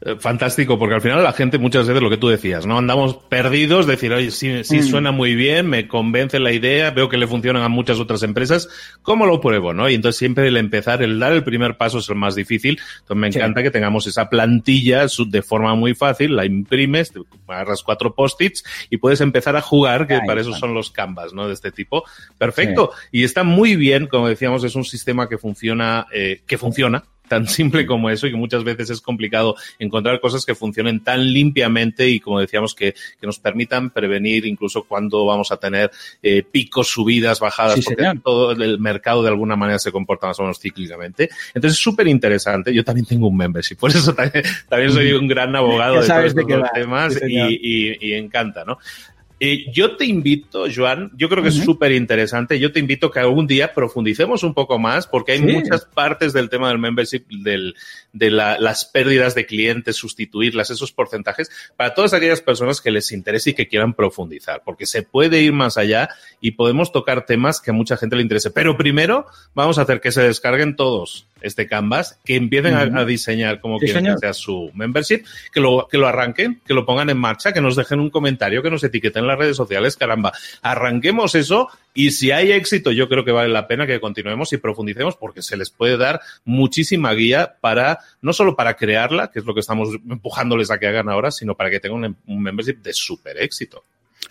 Eh, 0.05 0.17
fantástico, 0.19 0.77
porque 0.77 0.95
al 0.95 1.01
final 1.01 1.23
la 1.23 1.31
gente 1.31 1.57
muchas 1.57 1.87
veces 1.87 2.03
lo 2.03 2.09
que 2.09 2.17
tú 2.17 2.27
decías, 2.27 2.65
¿no? 2.65 2.77
Andamos 2.77 3.15
perdidos, 3.29 3.87
decir, 3.87 4.11
oye, 4.11 4.31
sí, 4.31 4.65
sí 4.65 4.79
mm. 4.79 4.83
suena 4.83 5.11
muy 5.13 5.33
bien, 5.33 5.67
me 5.67 5.87
convence 5.87 6.39
la 6.39 6.51
idea, 6.51 6.91
veo 6.91 7.07
que 7.07 7.15
le 7.15 7.25
funcionan 7.25 7.63
a 7.63 7.69
muchas 7.69 7.99
otras 7.99 8.21
empresas, 8.23 8.67
¿cómo 9.01 9.25
lo 9.25 9.39
pruebo, 9.39 9.73
no? 9.73 9.89
Y 9.89 9.93
entonces 9.93 10.19
siempre 10.19 10.49
el 10.49 10.57
empezar, 10.57 11.01
el 11.03 11.19
dar 11.19 11.31
el 11.31 11.45
primer 11.45 11.77
paso 11.77 11.99
es 11.99 12.09
el 12.09 12.15
más 12.15 12.35
difícil. 12.35 12.81
Entonces 12.99 13.17
me 13.17 13.27
encanta 13.27 13.63
que 13.63 13.71
tengamos 13.71 14.05
esa 14.05 14.29
plantilla 14.29 15.05
de 15.25 15.41
forma 15.41 15.73
muy 15.75 15.95
fácil, 15.95 16.35
la 16.35 16.45
imprimes, 16.45 17.13
te 17.13 17.21
agarras 17.47 17.81
cuatro 17.81 18.13
post-its 18.13 18.65
y 18.89 18.97
puedes 18.97 19.21
empezar 19.21 19.55
a 19.55 19.61
jugar, 19.61 20.05
que 20.05 20.19
para 20.27 20.41
eso 20.41 20.53
son 20.53 20.73
los 20.73 20.91
canvas, 20.91 21.33
¿no? 21.33 21.47
De 21.47 21.53
este 21.53 21.71
tipo. 21.71 22.03
Perfecto. 22.37 22.91
Y 23.09 23.23
está 23.23 23.43
muy 23.43 23.77
bien, 23.77 24.07
como 24.07 24.27
decíamos, 24.27 24.65
es 24.65 24.75
un 24.75 24.83
sistema 24.83 25.29
que 25.29 25.37
funciona, 25.37 26.07
eh, 26.11 26.41
que 26.45 26.57
funciona, 26.57 27.05
tan 27.33 27.47
simple 27.47 27.87
como 27.87 28.11
eso 28.11 28.27
y 28.27 28.31
que 28.31 28.37
muchas 28.37 28.63
veces 28.63 28.91
es 28.91 29.01
complicado 29.01 29.55
encontrar 29.79 30.19
cosas 30.19 30.45
que 30.45 30.53
funcionen 30.53 31.03
tan 31.03 31.33
limpiamente 31.33 32.07
y 32.07 32.19
como 32.19 32.39
decíamos 32.39 32.75
que, 32.75 32.93
que 32.93 33.25
nos 33.25 33.39
permitan 33.39 33.89
prevenir 33.89 34.45
incluso 34.45 34.83
cuando 34.83 35.25
vamos 35.25 35.51
a 35.51 35.57
tener 35.57 35.89
eh, 36.21 36.43
picos, 36.43 36.89
subidas, 36.89 37.39
bajadas, 37.39 37.83
porque 37.83 38.05
todo 38.23 38.51
el 38.51 38.79
mercado 38.79 39.23
de 39.23 39.29
alguna 39.29 39.55
manera 39.55 39.79
se 39.79 39.91
comporta 39.91 40.27
más 40.27 40.39
o 40.39 40.43
menos 40.43 40.59
cíclicamente. 40.59 41.29
Entonces 41.55 41.79
es 41.79 41.83
súper 41.83 42.07
interesante. 42.07 42.71
Yo 42.71 42.83
también 42.83 43.07
tengo 43.07 43.27
un 43.27 43.35
membership, 43.35 43.77
por 43.77 43.89
eso 43.89 44.13
también, 44.13 44.45
también 44.69 44.91
soy 44.91 45.13
un 45.13 45.27
gran 45.27 45.55
abogado 45.55 46.01
de 46.01 46.07
todos 46.07 46.35
los 46.35 46.71
temas 46.71 47.19
y, 47.27 47.39
y, 47.39 47.97
y 47.99 48.13
encanta, 48.13 48.63
¿no? 48.63 48.77
Eh, 49.45 49.69
yo 49.73 49.97
te 49.97 50.05
invito, 50.05 50.67
Joan, 50.73 51.11
yo 51.17 51.27
creo 51.27 51.43
que 51.43 51.49
es 51.49 51.55
súper 51.55 51.91
interesante, 51.91 52.57
yo 52.61 52.71
te 52.71 52.79
invito 52.79 53.11
que 53.11 53.19
algún 53.19 53.45
día 53.45 53.73
profundicemos 53.73 54.41
un 54.41 54.53
poco 54.53 54.79
más, 54.79 55.05
porque 55.05 55.33
hay 55.33 55.41
muchas 55.41 55.83
partes 55.83 56.31
del 56.31 56.49
tema 56.49 56.69
del 56.69 56.77
membership, 56.79 57.25
del, 57.27 57.75
de 58.13 58.31
las 58.31 58.85
pérdidas 58.85 59.35
de 59.35 59.45
clientes, 59.45 59.97
sustituirlas, 59.97 60.69
esos 60.69 60.93
porcentajes, 60.93 61.51
para 61.75 61.93
todas 61.93 62.13
aquellas 62.13 62.39
personas 62.39 62.79
que 62.79 62.89
les 62.89 63.11
interese 63.11 63.49
y 63.49 63.53
que 63.53 63.67
quieran 63.67 63.93
profundizar, 63.93 64.61
porque 64.63 64.85
se 64.85 65.03
puede 65.03 65.41
ir 65.41 65.51
más 65.51 65.75
allá 65.75 66.07
y 66.39 66.51
podemos 66.51 66.93
tocar 66.93 67.25
temas 67.25 67.59
que 67.59 67.71
a 67.71 67.73
mucha 67.73 67.97
gente 67.97 68.15
le 68.15 68.21
interese. 68.21 68.49
Pero 68.49 68.77
primero 68.77 69.25
vamos 69.53 69.77
a 69.77 69.81
hacer 69.81 69.99
que 69.99 70.13
se 70.13 70.21
descarguen 70.21 70.77
todos 70.77 71.27
este 71.43 71.67
Canvas, 71.67 72.19
que 72.25 72.35
empiecen 72.35 72.73
a, 72.75 73.05
diseñar 73.05 73.59
como 73.59 73.79
quieren 73.79 74.05
que 74.05 74.17
sea 74.17 74.33
su 74.33 74.71
membership, 74.73 75.23
que 75.51 75.59
lo, 75.59 75.87
que 75.89 75.97
lo 75.97 76.07
arranquen, 76.07 76.61
que 76.65 76.73
lo 76.73 76.85
pongan 76.85 77.09
en 77.09 77.17
marcha, 77.17 77.53
que 77.53 77.61
nos 77.61 77.75
dejen 77.75 77.99
un 77.99 78.09
comentario, 78.09 78.63
que 78.63 78.71
nos 78.71 78.83
etiqueten 78.83 79.23
en 79.23 79.27
las 79.27 79.37
redes 79.37 79.57
sociales, 79.57 79.97
caramba, 79.97 80.31
arranquemos 80.61 81.35
eso 81.35 81.69
y 81.93 82.11
si 82.11 82.31
hay 82.31 82.51
éxito, 82.51 82.91
yo 82.91 83.07
creo 83.07 83.23
que 83.23 83.31
vale 83.31 83.49
la 83.49 83.67
pena 83.67 83.85
que 83.85 83.99
continuemos 83.99 84.51
y 84.53 84.57
profundicemos 84.57 85.15
porque 85.15 85.41
se 85.41 85.57
les 85.57 85.69
puede 85.69 85.97
dar 85.97 86.21
muchísima 86.43 87.13
guía 87.13 87.57
para, 87.61 87.99
no 88.21 88.33
solo 88.33 88.55
para 88.55 88.75
crearla, 88.75 89.29
que 89.31 89.39
es 89.39 89.45
lo 89.45 89.53
que 89.53 89.59
estamos 89.59 89.89
empujándoles 90.09 90.71
a 90.71 90.79
que 90.79 90.87
hagan 90.87 91.09
ahora, 91.09 91.29
sino 91.29 91.55
para 91.55 91.69
que 91.69 91.79
tengan 91.79 92.17
un 92.25 92.41
membership 92.41 92.81
de 92.81 92.93
súper 92.93 93.37
éxito. 93.37 93.83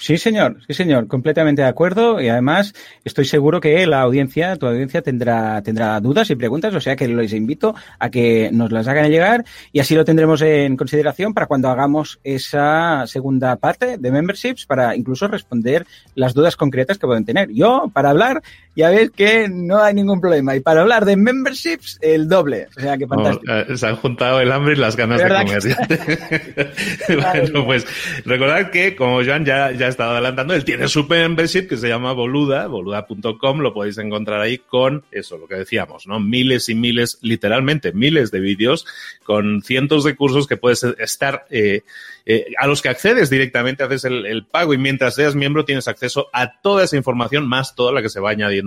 Sí, 0.02 0.18
señor, 0.18 0.56
sí, 0.66 0.74
señor, 0.74 1.06
completamente 1.06 1.62
de 1.62 1.68
acuerdo 1.68 2.20
y 2.20 2.28
además 2.28 2.74
estoy 3.04 3.24
seguro 3.24 3.60
que 3.60 3.86
la 3.86 4.00
audiencia, 4.00 4.56
tu 4.56 4.66
audiencia 4.66 5.00
tendrá, 5.00 5.62
tendrá 5.62 6.00
dudas 6.00 6.28
y 6.28 6.34
preguntas, 6.34 6.74
o 6.74 6.80
sea 6.80 6.96
que 6.96 7.06
les 7.06 7.32
invito 7.32 7.76
a 8.00 8.10
que 8.10 8.50
nos 8.52 8.72
las 8.72 8.88
hagan 8.88 9.08
llegar 9.08 9.44
y 9.70 9.78
así 9.78 9.94
lo 9.94 10.04
tendremos 10.04 10.42
en 10.42 10.76
consideración 10.76 11.34
para 11.34 11.46
cuando 11.46 11.68
hagamos 11.68 12.18
esa 12.24 13.06
segunda 13.06 13.54
parte 13.54 13.96
de 13.96 14.10
memberships 14.10 14.66
para 14.66 14.96
incluso 14.96 15.28
responder 15.28 15.86
las 16.16 16.34
dudas 16.34 16.56
concretas 16.56 16.98
que 16.98 17.06
pueden 17.06 17.24
tener. 17.24 17.52
Yo, 17.52 17.88
para 17.94 18.10
hablar, 18.10 18.42
ya 18.74 18.90
ves 18.90 19.10
que 19.10 19.48
no 19.48 19.82
hay 19.82 19.94
ningún 19.94 20.20
problema 20.20 20.56
y 20.56 20.60
para 20.60 20.82
hablar 20.82 21.04
de 21.04 21.16
memberships, 21.16 21.98
el 22.00 22.28
doble. 22.28 22.68
O 22.76 22.80
sea 22.80 22.96
que 22.96 23.06
fantástico. 23.06 23.52
Eh, 23.52 23.76
se 23.76 23.86
han 23.86 23.96
juntado 23.96 24.40
el 24.40 24.50
hambre 24.50 24.74
y 24.74 24.76
las 24.76 24.96
ganas 24.96 25.20
de 25.20 25.28
comer. 25.28 26.72
bueno, 27.22 27.64
pues 27.66 27.86
recordad 28.24 28.70
que 28.70 28.96
como 28.96 29.22
Joan 29.24 29.44
ya 29.44 29.72
ya 29.72 29.86
he 29.86 29.90
estado 29.90 30.12
adelantando, 30.12 30.54
él 30.54 30.64
tiene 30.64 30.88
su 30.88 31.04
membership 31.04 31.68
que 31.68 31.76
se 31.76 31.88
llama 31.88 32.12
Boluda, 32.12 32.66
boluda.com, 32.66 33.58
lo 33.58 33.74
podéis 33.74 33.98
encontrar 33.98 34.40
ahí 34.40 34.58
con 34.58 35.04
eso, 35.10 35.38
lo 35.38 35.46
que 35.46 35.56
decíamos, 35.56 36.06
¿no? 36.06 36.20
Miles 36.20 36.68
y 36.68 36.74
miles, 36.74 37.18
literalmente 37.22 37.92
miles 37.92 38.30
de 38.30 38.40
vídeos 38.40 38.86
con 39.24 39.62
cientos 39.62 40.04
de 40.04 40.16
cursos 40.16 40.46
que 40.46 40.56
puedes 40.56 40.82
estar, 40.82 41.46
eh, 41.50 41.82
eh, 42.26 42.46
a 42.58 42.66
los 42.66 42.82
que 42.82 42.88
accedes 42.88 43.30
directamente, 43.30 43.82
haces 43.82 44.04
el, 44.04 44.44
pago 44.44 44.74
y 44.74 44.78
mientras 44.78 45.14
seas 45.14 45.34
miembro 45.34 45.64
tienes 45.64 45.88
acceso 45.88 46.28
a 46.32 46.60
toda 46.60 46.84
esa 46.84 46.96
información 46.96 47.48
más 47.48 47.74
toda 47.74 47.92
la 47.92 48.02
que 48.02 48.08
se 48.08 48.20
va 48.20 48.30
añadiendo 48.30 48.61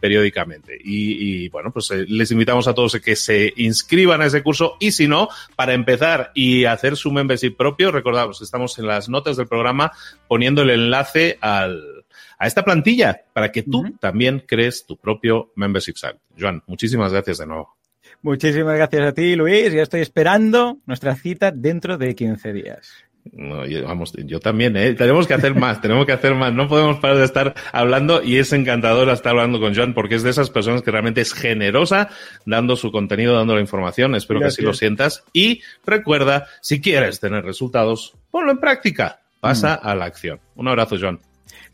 periódicamente. 0.00 0.78
Y, 0.82 1.48
bueno, 1.48 1.70
pues 1.72 1.90
eh, 1.90 2.04
les 2.08 2.30
invitamos 2.30 2.68
a 2.68 2.74
todos 2.74 2.94
a 2.94 3.00
que 3.00 3.16
se 3.16 3.52
inscriban 3.56 4.22
a 4.22 4.26
ese 4.26 4.42
curso 4.42 4.76
y 4.80 4.92
si 4.92 5.08
no, 5.08 5.28
para 5.54 5.74
empezar 5.74 6.32
y 6.34 6.64
hacer 6.64 6.96
su 6.96 7.10
membership 7.10 7.56
propio, 7.56 7.90
recordamos, 7.90 8.40
estamos 8.42 8.78
en 8.78 8.86
las 8.86 9.08
notas 9.08 9.36
del 9.36 9.48
programa 9.48 9.92
poniendo 10.28 10.62
el 10.62 10.70
enlace 10.70 11.38
al, 11.40 12.04
a 12.38 12.46
esta 12.46 12.64
plantilla 12.64 13.22
para 13.32 13.52
que 13.52 13.62
tú 13.62 13.84
también 14.00 14.42
crees 14.46 14.86
tu 14.86 14.96
propio 14.96 15.52
membership 15.56 15.96
site. 15.96 16.18
Joan, 16.38 16.62
muchísimas 16.66 17.12
gracias 17.12 17.38
de 17.38 17.46
nuevo. 17.46 17.76
Muchísimas 18.22 18.76
gracias 18.76 19.02
a 19.06 19.12
ti, 19.12 19.36
Luis. 19.36 19.72
Ya 19.72 19.82
estoy 19.82 20.00
esperando 20.00 20.78
nuestra 20.86 21.14
cita 21.14 21.50
dentro 21.50 21.98
de 21.98 22.14
15 22.14 22.52
días. 22.52 23.05
No, 23.32 23.66
yo, 23.66 23.84
vamos, 23.84 24.12
yo 24.12 24.40
también, 24.40 24.76
¿eh? 24.76 24.94
Tenemos 24.94 25.26
que 25.26 25.34
hacer 25.34 25.54
más, 25.54 25.80
tenemos 25.80 26.06
que 26.06 26.12
hacer 26.12 26.34
más. 26.34 26.52
No 26.52 26.68
podemos 26.68 26.98
parar 26.98 27.16
de 27.18 27.24
estar 27.24 27.54
hablando 27.72 28.22
y 28.22 28.38
es 28.38 28.52
encantador 28.52 29.08
estar 29.08 29.30
hablando 29.30 29.60
con 29.60 29.74
Joan 29.74 29.94
porque 29.94 30.14
es 30.14 30.22
de 30.22 30.30
esas 30.30 30.50
personas 30.50 30.82
que 30.82 30.90
realmente 30.90 31.20
es 31.20 31.32
generosa 31.32 32.08
dando 32.44 32.76
su 32.76 32.92
contenido, 32.92 33.34
dando 33.34 33.54
la 33.54 33.60
información. 33.60 34.14
Espero 34.14 34.40
que 34.40 34.46
así 34.46 34.62
lo 34.62 34.74
sientas. 34.74 35.24
Y 35.32 35.62
recuerda, 35.84 36.46
si 36.60 36.80
quieres 36.80 37.20
tener 37.20 37.44
resultados, 37.44 38.14
ponlo 38.30 38.52
en 38.52 38.58
práctica. 38.58 39.20
Pasa 39.40 39.80
mm. 39.82 39.86
a 39.86 39.94
la 39.94 40.04
acción. 40.06 40.40
Un 40.54 40.68
abrazo, 40.68 40.96
Joan. 41.00 41.20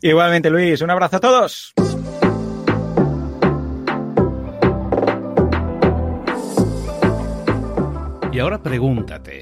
Igualmente, 0.01 0.49
Luis. 0.49 0.81
Un 0.81 0.89
abrazo 0.89 1.17
a 1.17 1.19
todos. 1.19 1.73
Y 8.33 8.39
ahora 8.39 8.57
pregúntate, 8.63 9.41